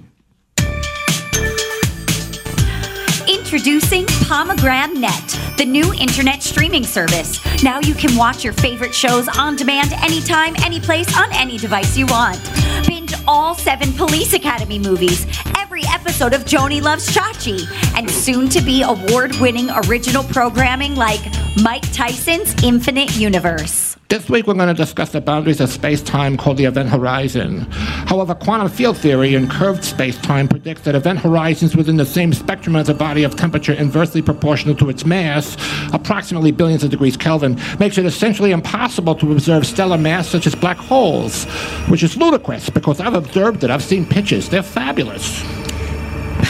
[3.29, 7.41] Introducing Pomegranate Net, the new internet streaming service.
[7.65, 12.07] Now you can watch your favorite shows on demand anytime, anyplace, on any device you
[12.07, 12.39] want.
[12.87, 17.67] Binge all seven Police Academy movies, every episode of Joanie Loves Chachi,
[17.97, 21.21] and soon to be award winning original programming like
[21.61, 23.88] Mike Tyson's Infinite Universe.
[24.09, 27.67] This week we're going to discuss the boundaries of space-time called the event horizon.
[27.71, 32.75] However, quantum field theory in curved space-time predicts that event horizons within the same spectrum
[32.75, 35.59] as a body of temperature inversely proportional to its mass,
[35.93, 40.55] approximately billions of degrees Kelvin, makes it essentially impossible to observe stellar mass such as
[40.55, 41.45] black holes,
[41.91, 43.69] which is ludicrous because I've observed it.
[43.69, 44.49] I've seen pictures.
[44.49, 45.68] They're fabulous.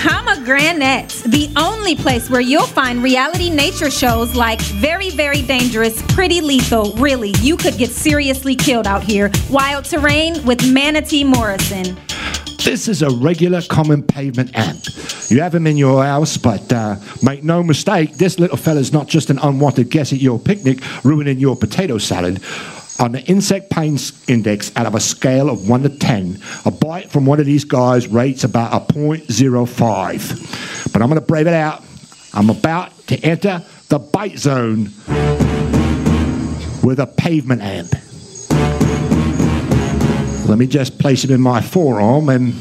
[0.03, 6.41] Pomegranate, the only place where you'll find reality nature shows like Very, Very Dangerous, Pretty
[6.41, 6.93] Lethal.
[6.93, 9.29] Really, you could get seriously killed out here.
[9.51, 11.99] Wild Terrain with Manatee Morrison.
[12.65, 14.89] This is a regular common pavement ant.
[15.33, 19.09] You have him in your house, but uh, make no mistake, this little fella's not
[19.09, 22.41] just an unwanted guest at your picnic ruining your potato salad.
[23.01, 27.11] On the insect pain index, out of a scale of 1 to 10, a bite
[27.11, 30.93] from one of these guys rates about a 0.05.
[30.93, 31.85] But I'm going to brave it out.
[32.35, 34.91] I'm about to enter the bite zone
[36.83, 37.95] with a pavement ant.
[40.49, 42.55] Let me just place it in my forearm and.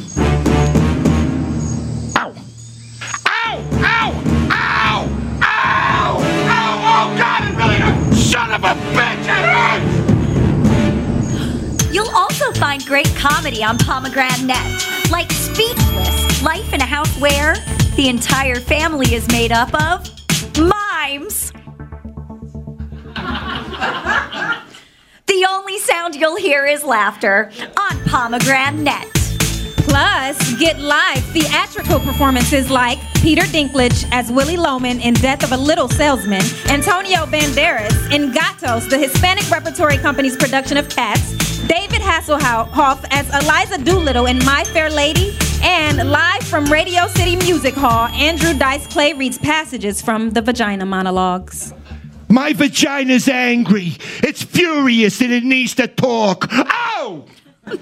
[12.97, 17.53] Great comedy on Pomegranate Net, like Speechless, Life in a House Where
[17.95, 20.09] the entire family is made up of
[20.57, 21.53] mimes.
[25.27, 29.07] The only sound you'll hear is laughter on Pomegranate Net.
[29.85, 35.57] Plus, get live theatrical performances like Peter Dinklage as Willy Loman in Death of a
[35.57, 43.05] Little Salesman, Antonio Banderas in Gatos, the Hispanic Repertory Company's production of Cats, David Hasselhoff
[43.11, 48.57] as Eliza Doolittle in My Fair Lady, and live from Radio City Music Hall, Andrew
[48.57, 51.73] Dice Clay reads passages from the Vagina Monologues.
[52.29, 53.97] My vagina's angry.
[54.23, 56.47] It's furious and it needs to talk.
[56.51, 57.25] Oh!
[57.67, 57.75] Ow!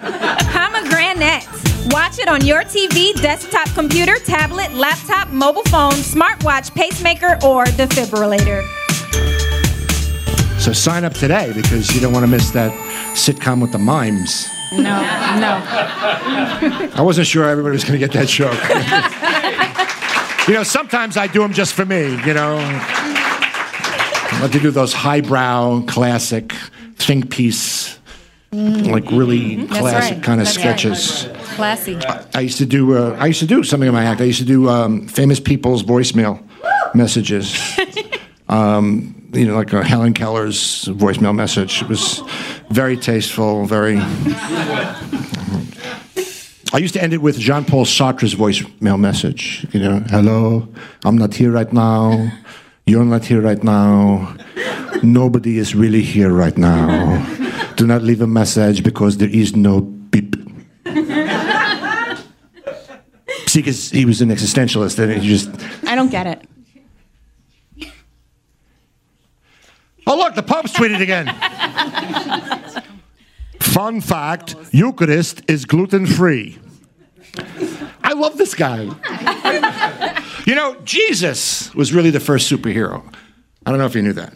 [0.49, 1.47] Pomegranate.
[1.91, 8.63] Watch it on your TV, desktop computer, tablet, laptop, mobile phone, smartwatch, pacemaker, or defibrillator.
[10.59, 12.71] So sign up today because you don't want to miss that
[13.15, 14.47] sitcom with the mimes.
[14.71, 15.61] No, no.
[16.93, 18.59] I wasn't sure everybody was going to get that joke.
[20.47, 22.57] you know, sometimes I do them just for me, you know.
[22.59, 26.51] I like to do those highbrow, classic,
[26.95, 27.97] think piece,
[28.51, 31.27] like really classic kind of sketches.
[31.55, 31.97] Classy.
[32.33, 32.97] I used to do.
[32.97, 34.19] Uh, I used to do something in my act.
[34.19, 36.43] I used to do um, famous people's voicemail
[36.93, 37.57] messages.
[38.49, 41.81] um, you know, like uh, Helen Keller's voicemail message.
[41.81, 42.21] It was
[42.69, 43.97] very tasteful, very.
[46.73, 49.65] I used to end it with Jean Paul Sartre's voicemail message.
[49.71, 50.67] You know, hello,
[51.03, 52.31] I'm not here right now.
[52.85, 54.35] You're not here right now.
[55.03, 57.23] Nobody is really here right now.
[57.75, 60.35] Do not leave a message because there is no beep.
[63.47, 65.49] See, because he was an existentialist, and he just.
[65.85, 66.47] I don't get it.
[70.15, 71.27] Oh, look, the Pope's tweeted again.
[73.59, 76.57] Fun fact Eucharist is gluten free.
[78.01, 78.83] I love this guy.
[80.45, 83.03] You know, Jesus was really the first superhero.
[83.65, 84.33] I don't know if you knew that.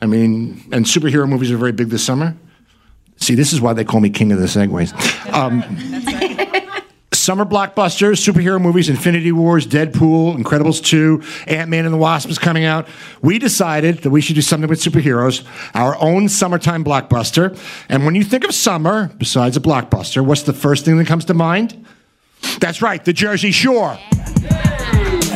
[0.00, 2.36] I mean, and superhero movies are very big this summer.
[3.16, 4.92] See, this is why they call me king of the segways.
[5.32, 5.64] Um,
[7.26, 12.38] summer blockbusters, superhero movies, Infinity Wars, Deadpool, Incredibles 2, Ant Man and the Wasp is
[12.38, 12.86] coming out.
[13.20, 17.58] We decided that we should do something with superheroes, our own summertime blockbuster.
[17.88, 21.24] And when you think of summer, besides a blockbuster, what's the first thing that comes
[21.24, 21.84] to mind?
[22.60, 23.98] That's right, the Jersey Shore.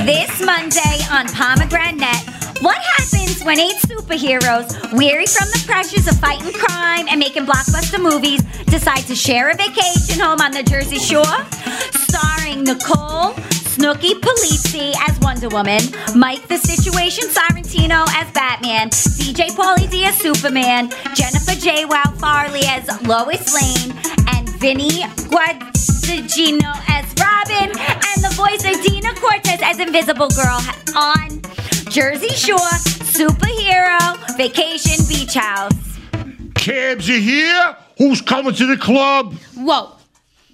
[0.07, 6.53] This Monday on Pomegranate, what happens when eight superheroes, weary from the pressures of fighting
[6.53, 11.25] crime and making blockbuster movies, decide to share a vacation home on the Jersey Shore?
[11.93, 13.35] Starring Nicole
[13.71, 15.81] Snooki Polizzi as Wonder Woman,
[16.15, 21.87] Mike the Situation Sorrentino as Batman, DJ Pauly D as Superman, Jennifer J.
[21.87, 23.97] Wow Farley as Lois Lane,
[24.35, 24.91] and Vinny
[25.31, 30.61] Guadagnino as Robin, and the voice of Deena Cortese as Invisible Girl
[30.95, 31.41] on
[31.89, 33.99] Jersey Shore Superhero
[34.37, 35.73] Vacation Beach House.
[36.55, 37.75] Cabs, you here?
[37.97, 39.33] Who's coming to the club?
[39.57, 39.93] Whoa.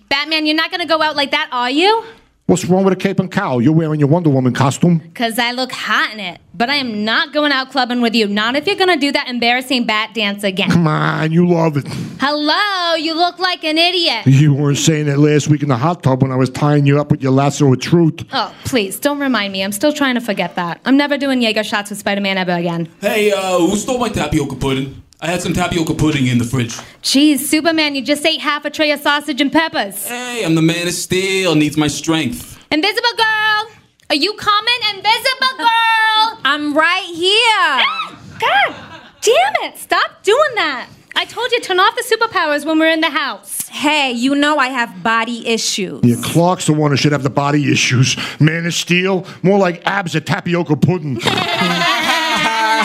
[0.08, 2.04] Batman, you're not gonna go out like that, are you?
[2.46, 3.60] What's wrong with a cape and cowl?
[3.60, 5.00] You're wearing your Wonder Woman costume.
[5.16, 6.40] Cause I look hot in it.
[6.54, 8.28] But I am not going out clubbing with you.
[8.28, 10.70] Not if you're gonna do that embarrassing bat dance again.
[10.70, 11.88] Come on, you love it.
[12.20, 14.26] Hello, you look like an idiot.
[14.26, 17.00] You weren't saying that last week in the hot tub when I was tying you
[17.00, 18.24] up with your lasso of truth.
[18.32, 19.64] Oh, please, don't remind me.
[19.64, 20.80] I'm still trying to forget that.
[20.84, 22.88] I'm never doing Jaeger shots with Spider Man ever again.
[23.00, 25.02] Hey, uh, who stole my tapioca pudding?
[25.20, 26.74] I had some tapioca pudding in the fridge.
[27.02, 30.06] Jeez, Superman, you just ate half a tray of sausage and peppers.
[30.06, 32.58] Hey, I'm the man of steel, needs my strength.
[32.70, 33.70] Invisible girl!
[34.10, 36.38] Are you coming, Invisible girl?
[36.44, 38.38] I'm right here.
[38.38, 39.78] God damn it!
[39.78, 40.90] Stop doing that!
[41.14, 43.66] I told you turn off the superpowers when we're in the house.
[43.68, 46.04] Hey, you know I have body issues.
[46.04, 48.18] Yeah, Clark's the one who should have the body issues.
[48.38, 51.18] Man of Steel, more like abs of tapioca pudding.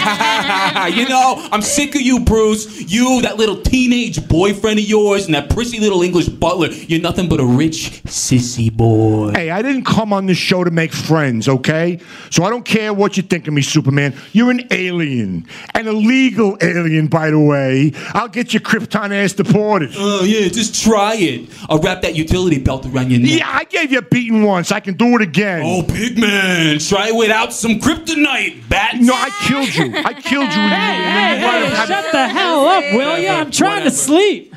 [0.95, 2.81] you know, I'm sick of you, Bruce.
[2.91, 6.67] You, that little teenage boyfriend of yours, and that prissy little English butler.
[6.69, 9.31] You're nothing but a rich sissy boy.
[9.33, 11.99] hey, I didn't come on this show to make friends, okay?
[12.29, 14.15] So I don't care what you think of me, Superman.
[14.33, 15.45] You're an alien.
[15.75, 17.91] An illegal alien, by the way.
[18.13, 19.91] I'll get your Krypton ass deported.
[19.95, 21.49] Oh, yeah, just try it.
[21.69, 23.39] I'll wrap that utility belt around your neck.
[23.39, 24.71] Yeah, I gave you a beating once.
[24.71, 25.61] I can do it again.
[25.63, 28.95] Oh, big man, try it without some kryptonite, bat.
[28.99, 29.90] No, I killed you.
[29.95, 30.59] I killed you.
[30.61, 33.29] when you- Hey, when you hey, hey, shut the hell up, will you?
[33.29, 34.55] I'm trying to sleep.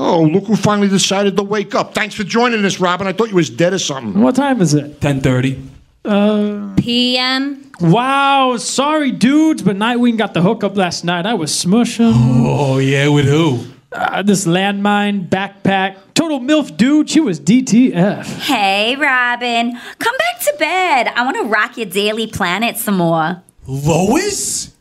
[0.00, 1.92] Oh, look who finally decided to wake up.
[1.94, 3.06] Thanks for joining us, Robin.
[3.08, 4.22] I thought you was dead or something.
[4.22, 5.00] What time is it?
[5.00, 5.58] 10:30.
[6.04, 7.70] Uh, PM.
[7.80, 11.26] wow, sorry, dudes, but Nightwing got the hookup last night.
[11.26, 12.12] I was smushing.
[12.14, 13.64] Oh, yeah, with who?
[13.90, 17.10] Uh, this landmine backpack, total milf dude.
[17.10, 18.24] She was DTF.
[18.42, 21.08] Hey, Robin, come back to bed.
[21.16, 23.42] I want to rock your Daily Planet some more.
[23.68, 24.72] Lois?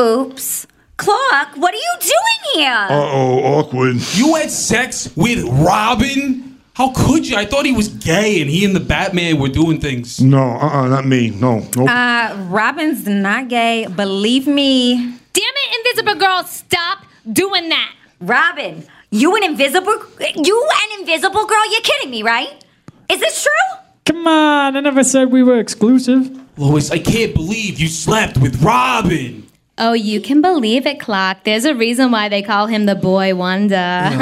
[0.00, 0.66] Oops.
[0.96, 2.86] Clark, what are you doing here?
[2.88, 3.96] Uh-oh, awkward.
[4.14, 6.60] You had sex with Robin?
[6.74, 7.36] How could you?
[7.36, 10.20] I thought he was gay and he and the Batman were doing things.
[10.20, 11.30] No, uh-uh, not me.
[11.30, 11.88] No, nope.
[11.88, 13.86] Uh, Robin's not gay.
[13.88, 14.94] Believe me.
[15.32, 17.94] Damn it, Invisible girl, stop doing that.
[18.20, 20.04] Robin, you an invisible
[20.36, 21.72] you an invisible girl?
[21.72, 22.64] You're kidding me, right?
[23.10, 23.78] Is this true?
[24.06, 26.39] Come on, I never said we were exclusive.
[26.60, 29.46] Lois, I can't believe you slept with Robin.
[29.78, 31.44] Oh, you can believe it, Clark.
[31.44, 33.76] There's a reason why they call him the boy wonder.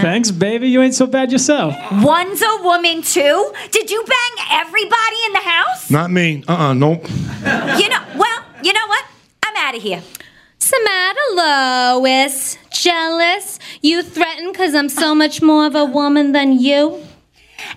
[0.00, 0.70] Thanks, baby.
[0.70, 1.74] You ain't so bad yourself.
[1.92, 3.52] One's a Woman too?
[3.70, 5.90] Did you bang everybody in the house?
[5.90, 6.42] Not me.
[6.48, 7.06] Uh-uh, nope.
[7.06, 9.04] You know, well, you know what?
[9.42, 10.02] I'm out of here.
[10.58, 13.58] Samantha Lois, jealous?
[13.82, 17.04] You threaten because I'm so much more of a woman than you?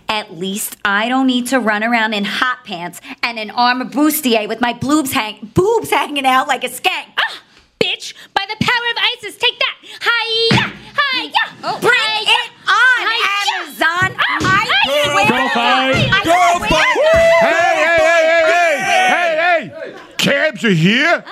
[0.07, 4.47] At least I don't need to run around in hot pants and an armor bustier
[4.47, 7.05] with my boobs hang boobs hanging out like a skank.
[7.17, 7.41] Ah,
[7.79, 8.13] bitch!
[8.33, 9.77] By the power of ISIS, take that!
[9.81, 10.73] Hiya!
[10.97, 11.79] Hiya!
[11.79, 13.63] Bring it on, Hi-ya!
[13.63, 14.15] Amazon!
[14.17, 14.71] Hi-ya!
[14.83, 16.95] I swear Girl to fight.
[16.95, 17.11] God, I.
[17.41, 18.75] Hey, hey, hey, hey,
[19.09, 20.15] hey, hey, hey!
[20.17, 21.23] Cabs are here?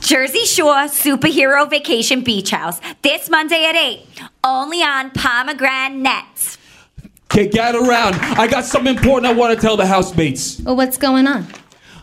[0.00, 4.00] Jersey Shore Superhero Vacation Beach House this Monday at 8.
[4.44, 6.55] Only on Pomegranate.
[7.30, 8.14] Okay, gather around.
[8.38, 10.60] I got something important I want to tell the housemates.
[10.60, 11.46] Well, what's going on?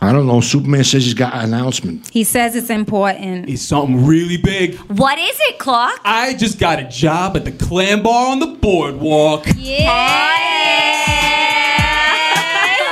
[0.00, 0.42] I don't know.
[0.42, 2.10] Superman says he's got an announcement.
[2.10, 3.48] He says it's important.
[3.48, 4.76] It's something really big.
[4.80, 5.98] What is it, Clark?
[6.04, 9.46] I just got a job at the clam bar on the boardwalk.
[9.56, 9.90] Yeah!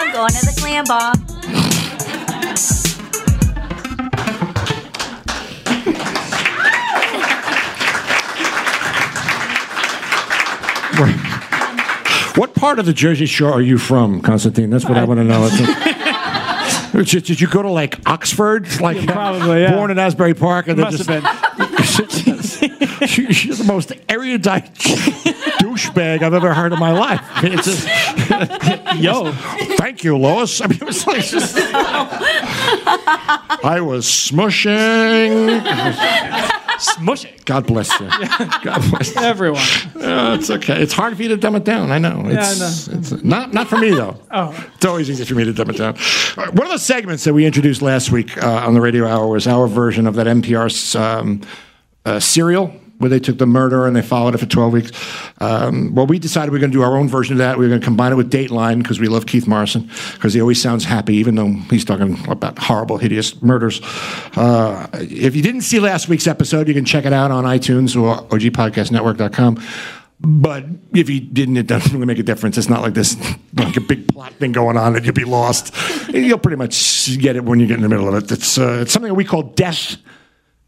[0.00, 1.12] I'm going to the clam bar.
[12.36, 14.70] What part of the Jersey Shore are you from, Constantine?
[14.70, 15.50] That's what I, want to know.
[16.92, 18.80] Did, did you go to like Oxford?
[18.80, 19.74] Like probably, yeah.
[19.74, 21.22] born in Asbury Park, and then just been.
[23.06, 27.20] She's the most erudite douchebag I've ever heard in my life.
[27.42, 29.32] It's just, Yo.
[29.76, 30.60] thank you, Lois.
[30.60, 31.56] I mean, it was like just,
[33.64, 35.62] I was smushing.
[36.82, 37.44] Smush it.
[37.44, 38.08] God bless you.
[38.62, 39.20] God bless you.
[39.22, 39.60] Everyone.
[39.94, 40.82] Uh, it's okay.
[40.82, 41.92] It's hard for you to dumb it down.
[41.92, 42.22] I know.
[42.26, 44.18] Yeah, I It's, It's not not for me though.
[44.34, 44.68] Oh.
[44.74, 45.94] It's always easy for me to dumb it down.
[46.36, 49.26] Uh, One of the segments that we introduced last week uh, on the radio hour
[49.28, 51.42] was our version of that NPR um,
[52.06, 54.90] uh, serial where they took the murder and they followed it for 12 weeks.
[55.38, 57.58] Um, well, we decided we are going to do our own version of that.
[57.58, 60.40] We are going to combine it with Dateline because we love Keith Morrison because he
[60.40, 63.80] always sounds happy, even though he's talking about horrible, hideous murders.
[64.36, 68.00] Uh, if you didn't see last week's episode, you can check it out on iTunes
[68.00, 69.60] or ogpodcastnetwork.com.
[70.24, 72.56] But if you didn't, it doesn't really make a difference.
[72.56, 73.16] It's not like this,
[73.54, 75.74] like a big plot thing going on that you'll be lost.
[76.10, 78.30] You'll pretty much get it when you get in the middle of it.
[78.30, 79.96] It's, uh, it's something we call Death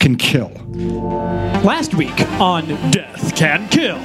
[0.05, 0.51] Can Kill.
[1.65, 3.99] Last week on Death Can Kill.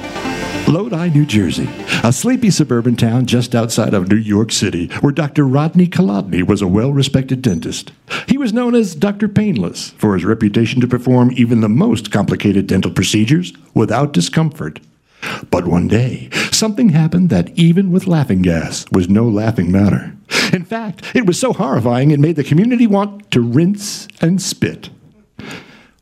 [0.66, 1.68] Lodi, New Jersey,
[2.02, 5.44] a sleepy suburban town just outside of New York City, where Dr.
[5.44, 7.92] Rodney Kolodny was a well respected dentist.
[8.26, 9.28] He was known as Dr.
[9.28, 14.80] Painless for his reputation to perform even the most complicated dental procedures without discomfort.
[15.50, 20.16] But one day, something happened that, even with laughing gas, was no laughing matter.
[20.50, 24.88] In fact, it was so horrifying it made the community want to rinse and spit.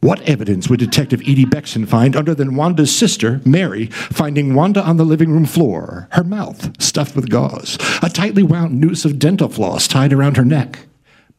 [0.00, 4.96] What evidence would Detective Edie Beckson find other than Wanda's sister, Mary, finding Wanda on
[4.96, 9.48] the living room floor, her mouth stuffed with gauze, a tightly wound noose of dental
[9.48, 10.86] floss tied around her neck?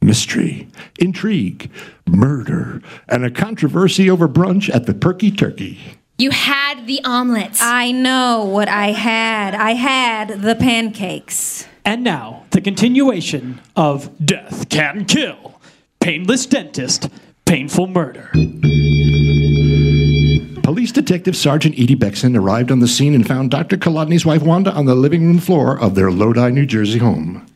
[0.02, 0.68] Mystery,
[1.00, 1.72] intrigue,
[2.06, 5.80] murder, and a controversy over brunch at the Perky Turkey.
[6.18, 7.62] You had the omelets.
[7.62, 9.56] I know what I had.
[9.56, 11.66] I had the pancakes.
[11.86, 15.60] And now, the continuation of Death Can Kill.
[16.02, 17.10] Painless dentist,
[17.50, 18.30] painful murder.
[20.62, 23.76] Police Detective Sergeant Edie Beckson arrived on the scene and found Dr.
[23.76, 27.48] Kolodny's wife Wanda on the living room floor of their Lodi, New Jersey home.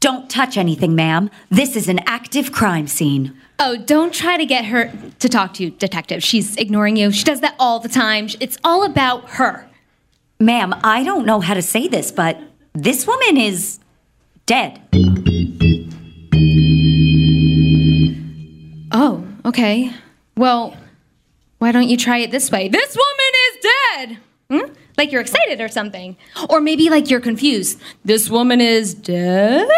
[0.00, 1.28] Don't touch anything, ma'am.
[1.50, 3.36] This is an active crime scene.
[3.58, 6.22] Oh, don't try to get her to talk to you, detective.
[6.22, 7.12] She's ignoring you.
[7.12, 8.28] She does that all the time.
[8.40, 9.68] It's all about her.
[10.40, 12.40] Ma'am, I don't know how to say this, but
[12.72, 13.80] this woman is
[14.46, 14.80] dead.
[18.94, 19.92] Oh, okay.
[20.36, 20.76] Well,
[21.58, 22.68] why don't you try it this way?
[22.68, 24.18] This woman is dead!
[24.50, 24.74] Hmm?
[24.98, 26.16] Like you're excited or something.
[26.50, 27.80] Or maybe like you're confused.
[28.04, 29.68] This woman is dead?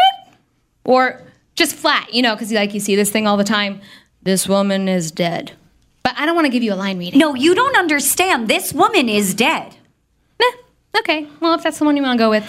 [0.85, 1.23] Or
[1.55, 3.81] just flat, you know, because like you see this thing all the time.
[4.23, 5.53] This woman is dead.
[6.03, 7.19] But I don't want to give you a line reading.
[7.19, 8.49] No, you don't understand.
[8.49, 9.75] This woman is dead.
[10.41, 12.47] Eh, okay, well, if that's the one you want to go with.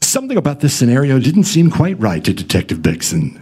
[0.00, 3.40] Something about this scenario didn't seem quite right to Detective Beckson.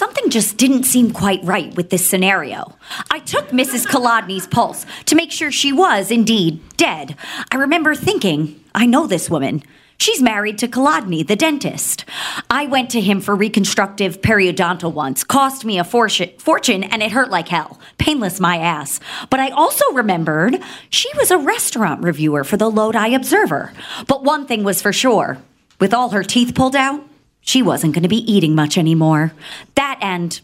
[0.00, 2.74] Something just didn't seem quite right with this scenario.
[3.10, 3.86] I took Mrs.
[3.86, 7.16] Kolodny's pulse to make sure she was indeed dead.
[7.52, 9.62] I remember thinking, I know this woman.
[9.98, 12.06] She's married to Kolodny, the dentist.
[12.48, 15.22] I went to him for reconstructive periodontal once.
[15.22, 17.78] Cost me a fortune, fortune and it hurt like hell.
[17.98, 19.00] Painless my ass.
[19.28, 23.74] But I also remembered she was a restaurant reviewer for the Lodi Observer.
[24.06, 25.36] But one thing was for sure.
[25.78, 27.04] With all her teeth pulled out,
[27.40, 29.32] she wasn't going to be eating much anymore.
[29.74, 30.40] That and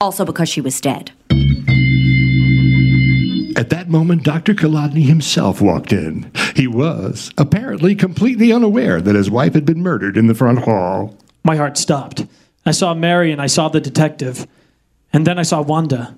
[0.00, 1.12] also because she was dead.
[3.56, 4.54] At that moment, Dr.
[4.54, 6.30] Kolodny himself walked in.
[6.54, 11.16] He was, apparently, completely unaware that his wife had been murdered in the front hall.
[11.42, 12.24] My heart stopped.
[12.64, 14.46] I saw Mary and I saw the detective.
[15.12, 16.16] And then I saw Wanda.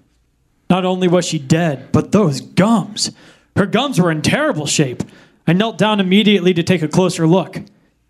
[0.68, 3.10] Not only was she dead, but those gums.
[3.56, 5.02] Her gums were in terrible shape.
[5.46, 7.60] I knelt down immediately to take a closer look.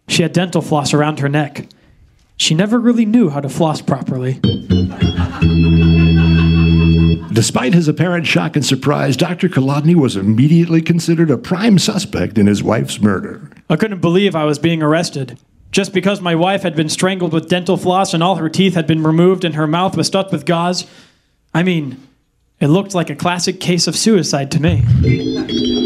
[0.08, 1.66] She had dental floss around her neck.
[2.40, 4.40] She never really knew how to floss properly.
[7.34, 9.50] Despite his apparent shock and surprise, Dr.
[9.50, 13.50] Kolodny was immediately considered a prime suspect in his wife's murder.
[13.68, 15.38] I couldn't believe I was being arrested.
[15.70, 18.86] Just because my wife had been strangled with dental floss and all her teeth had
[18.86, 20.86] been removed and her mouth was stuffed with gauze.
[21.52, 22.00] I mean,
[22.58, 25.79] it looked like a classic case of suicide to me.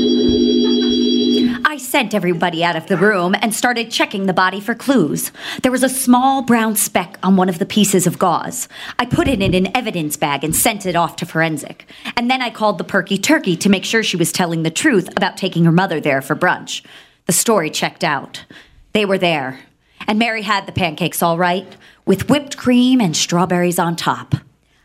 [1.94, 5.30] Sent everybody out of the room and started checking the body for clues.
[5.62, 8.66] There was a small brown speck on one of the pieces of gauze.
[8.98, 11.88] I put it in an evidence bag and sent it off to forensic.
[12.16, 15.08] And then I called the Perky Turkey to make sure she was telling the truth
[15.16, 16.84] about taking her mother there for brunch.
[17.26, 18.44] The story checked out.
[18.92, 19.60] They were there.
[20.08, 24.34] And Mary had the pancakes all right, with whipped cream and strawberries on top.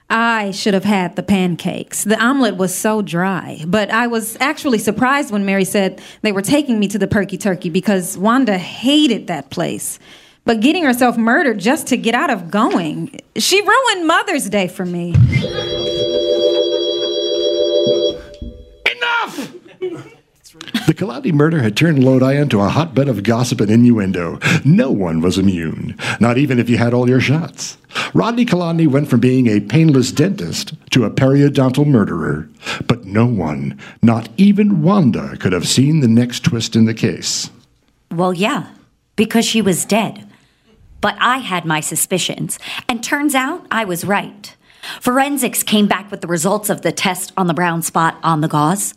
[0.09, 2.03] I should have had the pancakes.
[2.03, 3.63] The omelet was so dry.
[3.67, 7.37] But I was actually surprised when Mary said they were taking me to the Perky
[7.37, 9.99] Turkey because Wanda hated that place.
[10.45, 14.85] But getting herself murdered just to get out of going, she ruined Mother's Day for
[14.85, 15.13] me.
[18.95, 19.53] Enough!
[20.87, 24.39] The Kolodny murder had turned Lodi into a hotbed of gossip and innuendo.
[24.65, 27.77] No one was immune, not even if you had all your shots.
[28.13, 32.49] Rodney Kolodny went from being a painless dentist to a periodontal murderer.
[32.87, 37.49] But no one, not even Wanda, could have seen the next twist in the case.
[38.11, 38.67] Well, yeah,
[39.15, 40.27] because she was dead.
[41.01, 44.55] But I had my suspicions, and turns out I was right.
[45.01, 48.47] Forensics came back with the results of the test on the brown spot on the
[48.47, 48.93] gauze.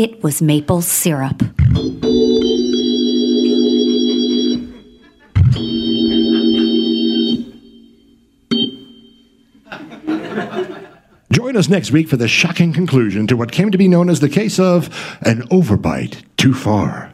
[0.00, 1.42] It was maple syrup.
[11.30, 14.20] Join us next week for the shocking conclusion to what came to be known as
[14.20, 14.86] the case of
[15.20, 17.12] an overbite too far.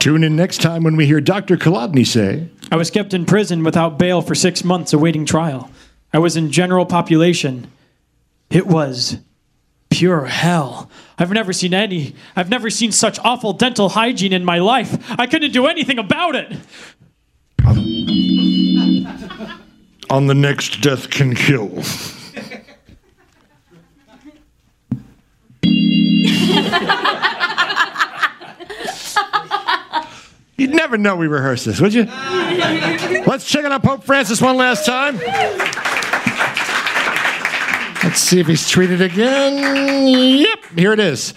[0.00, 1.56] Tune in next time when we hear Dr.
[1.56, 5.70] Kolodny say, I was kept in prison without bail for six months awaiting trial.
[6.12, 7.70] I was in general population.
[8.50, 9.18] It was
[9.90, 10.90] pure hell.
[11.20, 12.14] I've never seen any.
[12.34, 14.96] I've never seen such awful dental hygiene in my life.
[15.20, 16.56] I couldn't do anything about it.
[20.10, 21.68] On the next Death Can Kill.
[30.56, 32.04] You'd never know we rehearsed this, would you?
[32.04, 35.16] Let's check it out Pope Francis one last time.
[38.02, 40.06] Let's see if he's tweeted again.
[40.06, 41.34] Yep, here it is.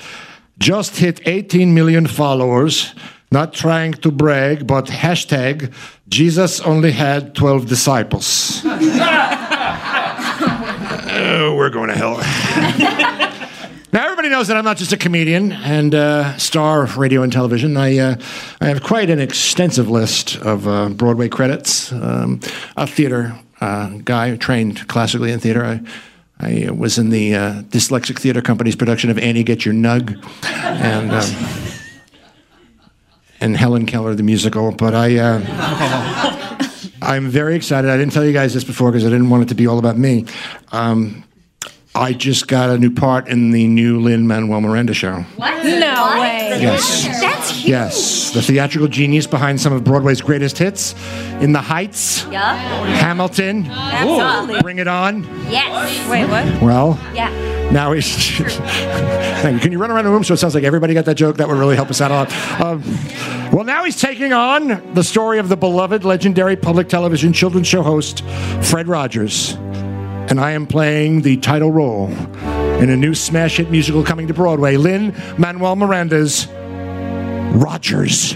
[0.57, 2.93] Just hit 18 million followers.
[3.31, 5.73] Not trying to brag, but hashtag
[6.07, 8.61] Jesus only had 12 disciples.
[8.63, 8.75] oh,
[11.57, 12.19] we're going to hell.
[13.93, 17.31] Now, everybody knows that I'm not just a comedian and uh, star of radio and
[17.31, 17.77] television.
[17.77, 18.15] I, uh,
[18.59, 21.91] I have quite an extensive list of uh, Broadway credits.
[21.91, 22.39] Um,
[22.75, 25.63] a theater uh, guy, trained classically in theater.
[25.63, 25.81] I,
[26.43, 31.11] I was in the uh, Dyslexic Theater Company's production of Annie Get Your Nug and,
[31.11, 31.79] um,
[33.39, 34.71] and Helen Keller, the musical.
[34.71, 35.17] But I.
[35.17, 36.39] Uh,
[37.01, 37.89] I'm very excited.
[37.91, 39.77] I didn't tell you guys this before because I didn't want it to be all
[39.77, 40.25] about me.
[40.71, 41.25] Um,
[41.95, 45.21] I just got a new part in the new Lin Manuel Miranda show.
[45.35, 45.63] What?
[45.63, 46.57] No way.
[46.59, 47.05] Yes.
[47.21, 47.69] That's huge.
[47.69, 50.95] Yes, the theatrical genius behind some of Broadway's greatest hits,
[51.39, 52.55] In the Heights, Yeah.
[52.55, 54.61] Hamilton, Absolutely.
[54.61, 55.23] Bring It On.
[55.51, 56.09] Yes.
[56.09, 56.61] Wait, what?
[56.63, 57.29] Well, Yeah.
[57.71, 58.39] now he's.
[59.43, 59.59] Thank you.
[59.59, 61.37] Can you run around the room so it sounds like everybody got that joke?
[61.37, 62.61] That would really help us out a lot.
[62.61, 62.81] Um,
[63.51, 67.83] well, now he's taking on the story of the beloved, legendary public television children's show
[67.83, 68.23] host,
[68.63, 69.57] Fred Rogers.
[70.29, 72.07] And I am playing the title role
[72.81, 76.47] in a new smash hit musical coming to Broadway, Lin Manuel Miranda's
[77.55, 78.35] Rogers.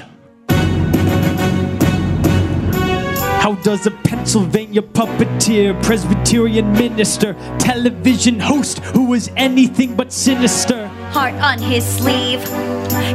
[3.47, 10.87] How does a Pennsylvania puppeteer, Presbyterian minister, television host who was anything but sinister?
[11.11, 12.43] Heart on his sleeve.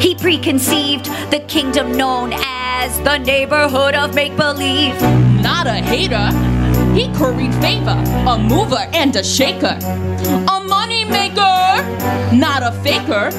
[0.00, 4.98] He preconceived the kingdom known as the neighborhood of make believe.
[5.42, 6.61] Not a hater.
[6.94, 9.78] He curried favor, a mover and a shaker.
[10.48, 11.82] A money maker,
[12.34, 13.30] not a faker.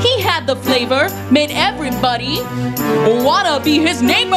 [0.00, 2.38] He had the flavor, made everybody
[3.24, 4.36] wanna be his neighbor.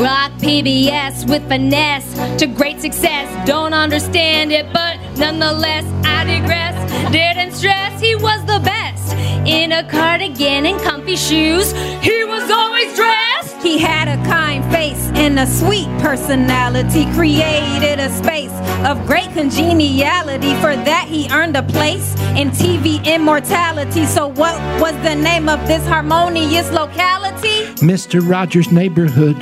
[0.00, 3.28] Rock PBS with finesse to great success.
[3.46, 6.74] Don't understand it, but nonetheless, I digress.
[7.12, 9.14] Didn't stress, he was the best.
[9.46, 11.72] In a cardigan and comfy shoes,
[12.02, 13.39] he was always dressed.
[13.62, 18.52] He had a kind face and a sweet personality, created a space
[18.86, 20.54] of great congeniality.
[20.54, 24.06] For that, he earned a place in TV immortality.
[24.06, 27.66] So, what was the name of this harmonious locality?
[27.84, 28.26] Mr.
[28.26, 29.36] Rogers' neighborhood.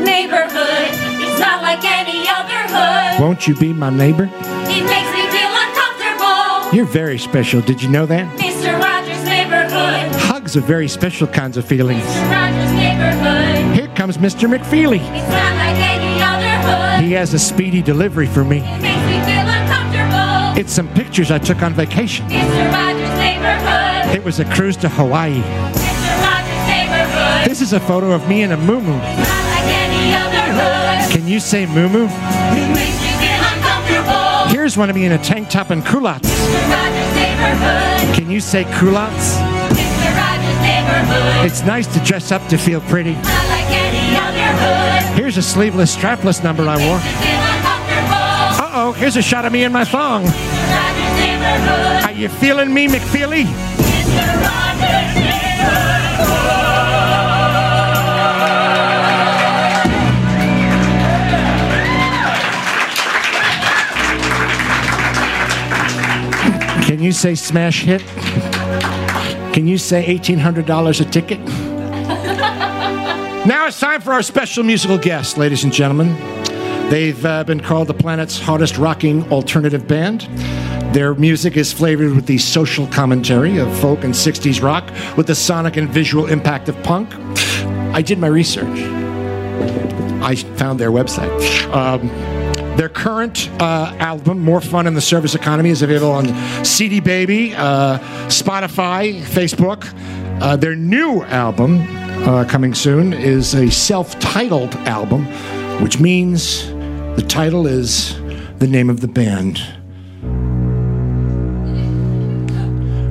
[0.00, 3.22] Neighborhood it's not like any other hood.
[3.22, 4.24] Won't you be my neighbor?
[4.24, 6.76] It makes me feel uncomfortable.
[6.76, 7.60] You're very special.
[7.60, 8.26] Did you know that?
[8.38, 8.78] Mr.
[8.78, 10.19] Rogers' neighborhood.
[10.50, 12.02] Hugs are very special kinds of feelings.
[12.02, 12.28] Mr.
[12.28, 13.76] Rogers' neighborhood.
[13.76, 14.52] Here comes Mr.
[14.52, 14.98] McFeely.
[14.98, 17.04] It's not like any other hood.
[17.04, 18.56] He has a speedy delivery for me.
[18.58, 20.58] It makes me feel uncomfortable.
[20.60, 22.26] It's some pictures I took on vacation.
[22.26, 22.72] Mr.
[22.72, 24.16] Rogers' neighborhood.
[24.16, 25.38] It was a cruise to Hawaii.
[25.38, 26.18] Mr.
[26.18, 27.48] Rogers' neighborhood.
[27.48, 28.98] This is a photo of me in a muumuu.
[28.98, 31.12] Not like any other hood.
[31.12, 32.10] Can you say muumuu?
[32.10, 34.48] It makes me feel uncomfortable.
[34.48, 36.28] Here's one of me in a tank top and culottes.
[36.28, 36.70] Mr.
[36.74, 38.16] Rogers' neighborhood.
[38.16, 39.49] Can you say culottes?
[41.42, 43.14] It's nice to dress up to feel pretty.
[45.14, 47.00] Here's a sleeveless strapless number I wore.
[47.00, 48.76] Uncomfortable.
[48.76, 50.26] Uh-oh, Here's a shot of me in my thong.
[52.04, 53.46] Are you feeling me, McFeely?
[66.86, 68.02] Can you say smash hit?
[69.52, 71.40] Can you say $1,800 a ticket?
[73.46, 76.14] now it's time for our special musical guest, ladies and gentlemen.
[76.88, 80.22] They've uh, been called the planet's hottest rocking alternative band.
[80.94, 85.34] Their music is flavored with the social commentary of folk and 60s rock with the
[85.34, 87.12] sonic and visual impact of punk.
[87.94, 88.78] I did my research.
[90.22, 91.30] I found their website.
[91.74, 92.08] Um,
[92.76, 97.54] their current uh, album, More Fun in the Service Economy, is available on CD Baby,
[97.54, 97.98] uh,
[98.28, 99.92] Spotify, Facebook.
[100.40, 101.80] Uh, their new album,
[102.26, 105.26] uh, coming soon, is a self titled album,
[105.82, 106.68] which means
[107.16, 108.18] the title is
[108.58, 109.56] the name of the band.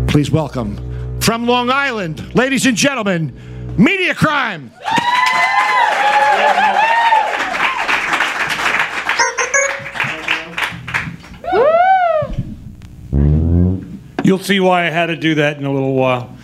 [0.09, 3.31] Please welcome from Long Island, ladies and gentlemen,
[3.77, 4.71] Media Crime.
[14.23, 16.35] You'll see why I had to do that in a little while.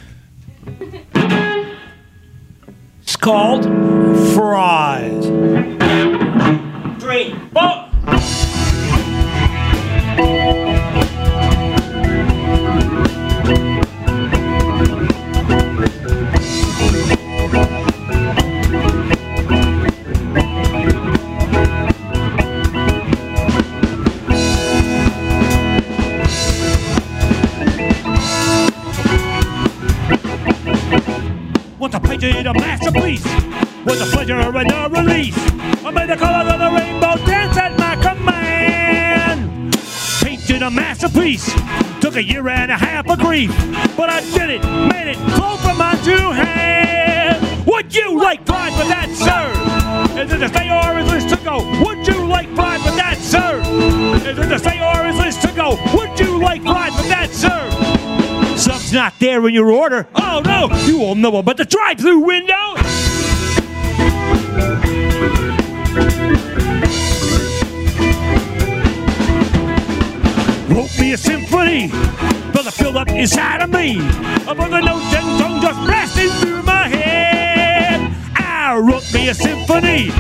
[3.02, 3.66] It's called
[4.34, 5.25] Fries.
[41.26, 42.02] A.
[42.02, 43.50] Took a year and a half of grief,
[43.98, 47.66] but I did it, made it flow from my two hands.
[47.66, 50.22] Would you like fries with that, sir?
[50.22, 51.58] Is it to stay or is this to go?
[51.84, 53.60] Would you like fries with that, sir?
[54.18, 55.80] Is it to stay or is this to go?
[55.98, 57.72] Would you like fries with that, sir?
[58.56, 60.08] Something's not there in your order.
[60.14, 62.76] Oh no, you won't know about the drive-through window.
[72.54, 73.98] But I filled up inside of me.
[74.48, 78.16] Above the notes and tongue just blasting through my head.
[78.36, 80.12] I wrote me a symphony,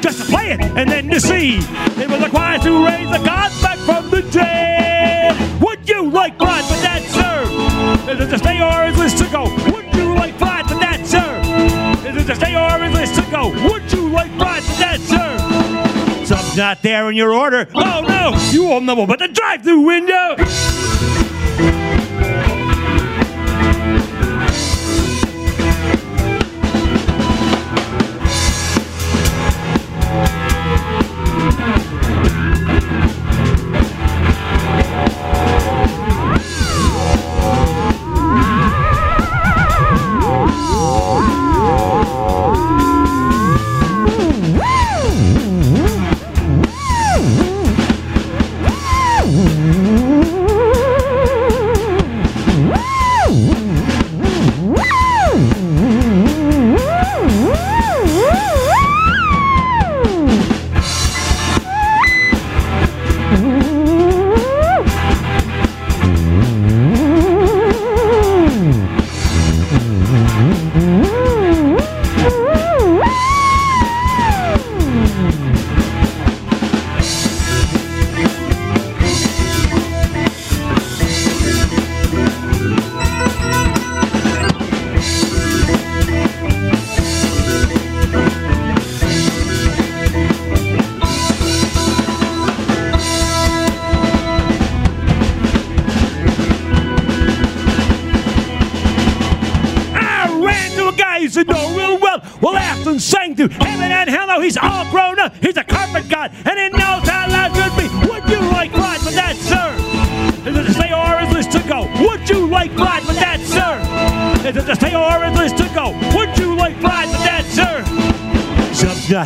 [0.00, 1.58] just to play it and then to see.
[2.00, 5.36] It was a choir to raise the gods back from the dead.
[5.60, 8.10] Would you like blood with that, sir?
[8.10, 9.44] Is it to stay or is this to go?
[9.70, 12.08] Would you like blood with that, sir?
[12.08, 13.50] Is it to stay or is this to go?
[13.70, 16.24] Would you like blood with that, sir?
[16.24, 17.68] Something's not there in your order.
[17.74, 20.36] Oh no, you won't know about the drive-through window.
[21.64, 22.01] I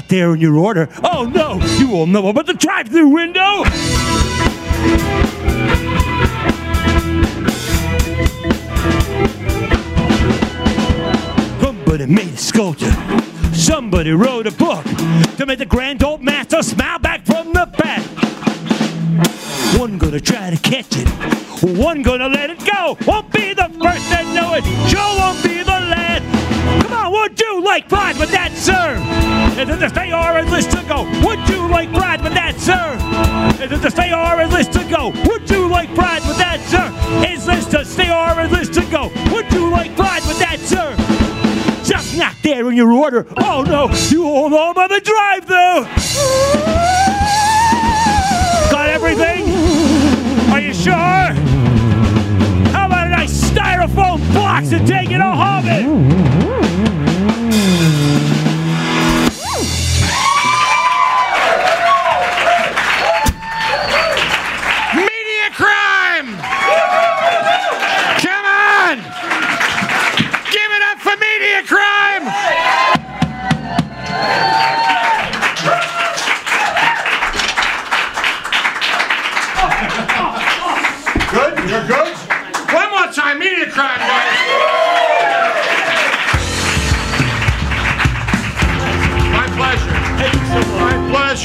[0.09, 0.89] there in your order.
[1.03, 3.65] Oh no, you won't know about the drive-through window.
[11.61, 12.95] Somebody made a sculpture.
[13.53, 14.85] Somebody wrote a book
[15.37, 18.03] to make the grand old master smile back from the back.
[19.79, 21.09] One gonna try to catch it.
[21.79, 22.97] One gonna let it go.
[23.07, 24.65] Won't be the first to know it.
[24.91, 25.66] Sure won't be
[27.37, 28.97] would you like pride with that, sir?
[29.61, 31.03] Is it the stay or is this to go?
[31.27, 32.97] Would you like pride with that, sir?
[33.63, 35.13] Is it the stay or is this to go?
[35.29, 36.89] Would you like pride with that, sir?
[37.29, 39.11] Is this to stay or is this to go?
[39.35, 40.97] Would you like pride with that, sir?
[41.85, 43.27] Just not there in your order.
[43.37, 45.85] Oh no, you home on the drive though.
[48.71, 49.45] Got everything?
[50.53, 50.95] Are you sure?
[52.73, 56.66] How about a nice styrofoam box and take it home?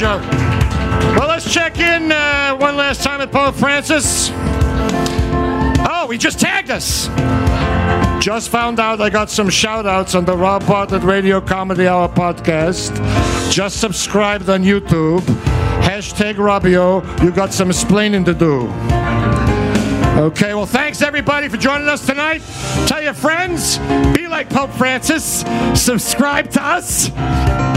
[0.02, 1.16] Pleasure.
[1.16, 4.30] Well, let's check in uh, one last time with Pope Francis.
[5.88, 7.06] Oh, he just tagged us.
[8.20, 12.08] Just found out I got some shout outs on the Rob Bartlett Radio Comedy Hour
[12.08, 12.92] podcast.
[13.50, 15.20] Just subscribed on YouTube.
[15.82, 17.22] Hashtag Robio.
[17.22, 18.62] You got some explaining to do.
[20.20, 22.42] Okay, well, thanks everybody for joining us tonight.
[22.86, 23.78] Tell your friends,
[24.14, 25.44] be like Pope Francis,
[25.74, 27.71] subscribe to us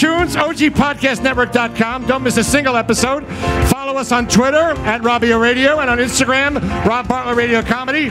[0.00, 2.06] iTunes, OGPodcastNetwork.com.
[2.06, 3.26] Don't miss a single episode.
[3.68, 8.08] Follow us on Twitter at Robbio Radio and on Instagram, Rob Bartlett Radio Comedy.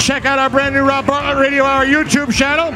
[0.00, 2.72] Check out our brand new Rob Bartlett Radio Hour YouTube channel.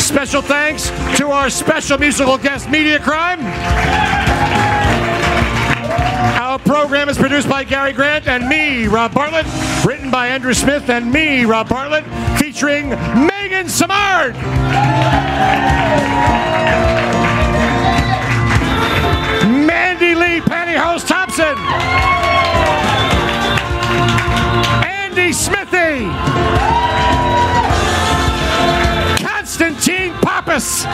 [0.00, 0.88] Special thanks
[1.18, 3.40] to our special musical guest, Media Crime.
[6.40, 9.44] Our program is produced by Gary Grant and me, Rob Bartlett.
[9.84, 12.06] Written by Andrew Smith and me, Rob Bartlett.
[12.38, 14.34] Featuring Megan Samard.
[20.68, 21.56] Pantyhose Thompson.
[24.84, 26.04] Andy Smithy.
[29.24, 30.84] Constantine Pappas.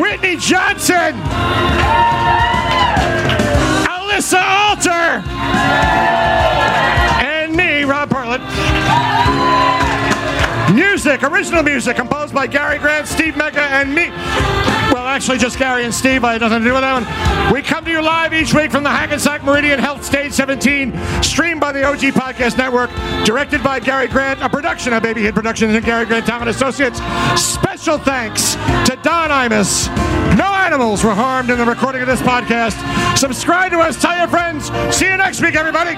[0.00, 1.14] Whitney Johnson.
[3.86, 6.27] Alyssa Alter.
[11.08, 14.10] Original music, composed by Gary Grant, Steve Mecca, and me.
[14.92, 16.22] Well, actually, just Gary and Steve.
[16.22, 17.52] I had nothing to do with that one.
[17.52, 20.92] We come to you live each week from the Hackensack Meridian Health Stage 17,
[21.22, 22.90] streamed by the OG Podcast Network,
[23.24, 26.98] directed by Gary Grant, a production of Baby Hit Productions and Gary Grant and Associates.
[27.40, 28.54] Special thanks
[28.86, 29.88] to Don Imus.
[30.36, 32.76] No animals were harmed in the recording of this podcast.
[33.16, 34.70] Subscribe to us, tell your friends.
[34.94, 35.96] See you next week, everybody.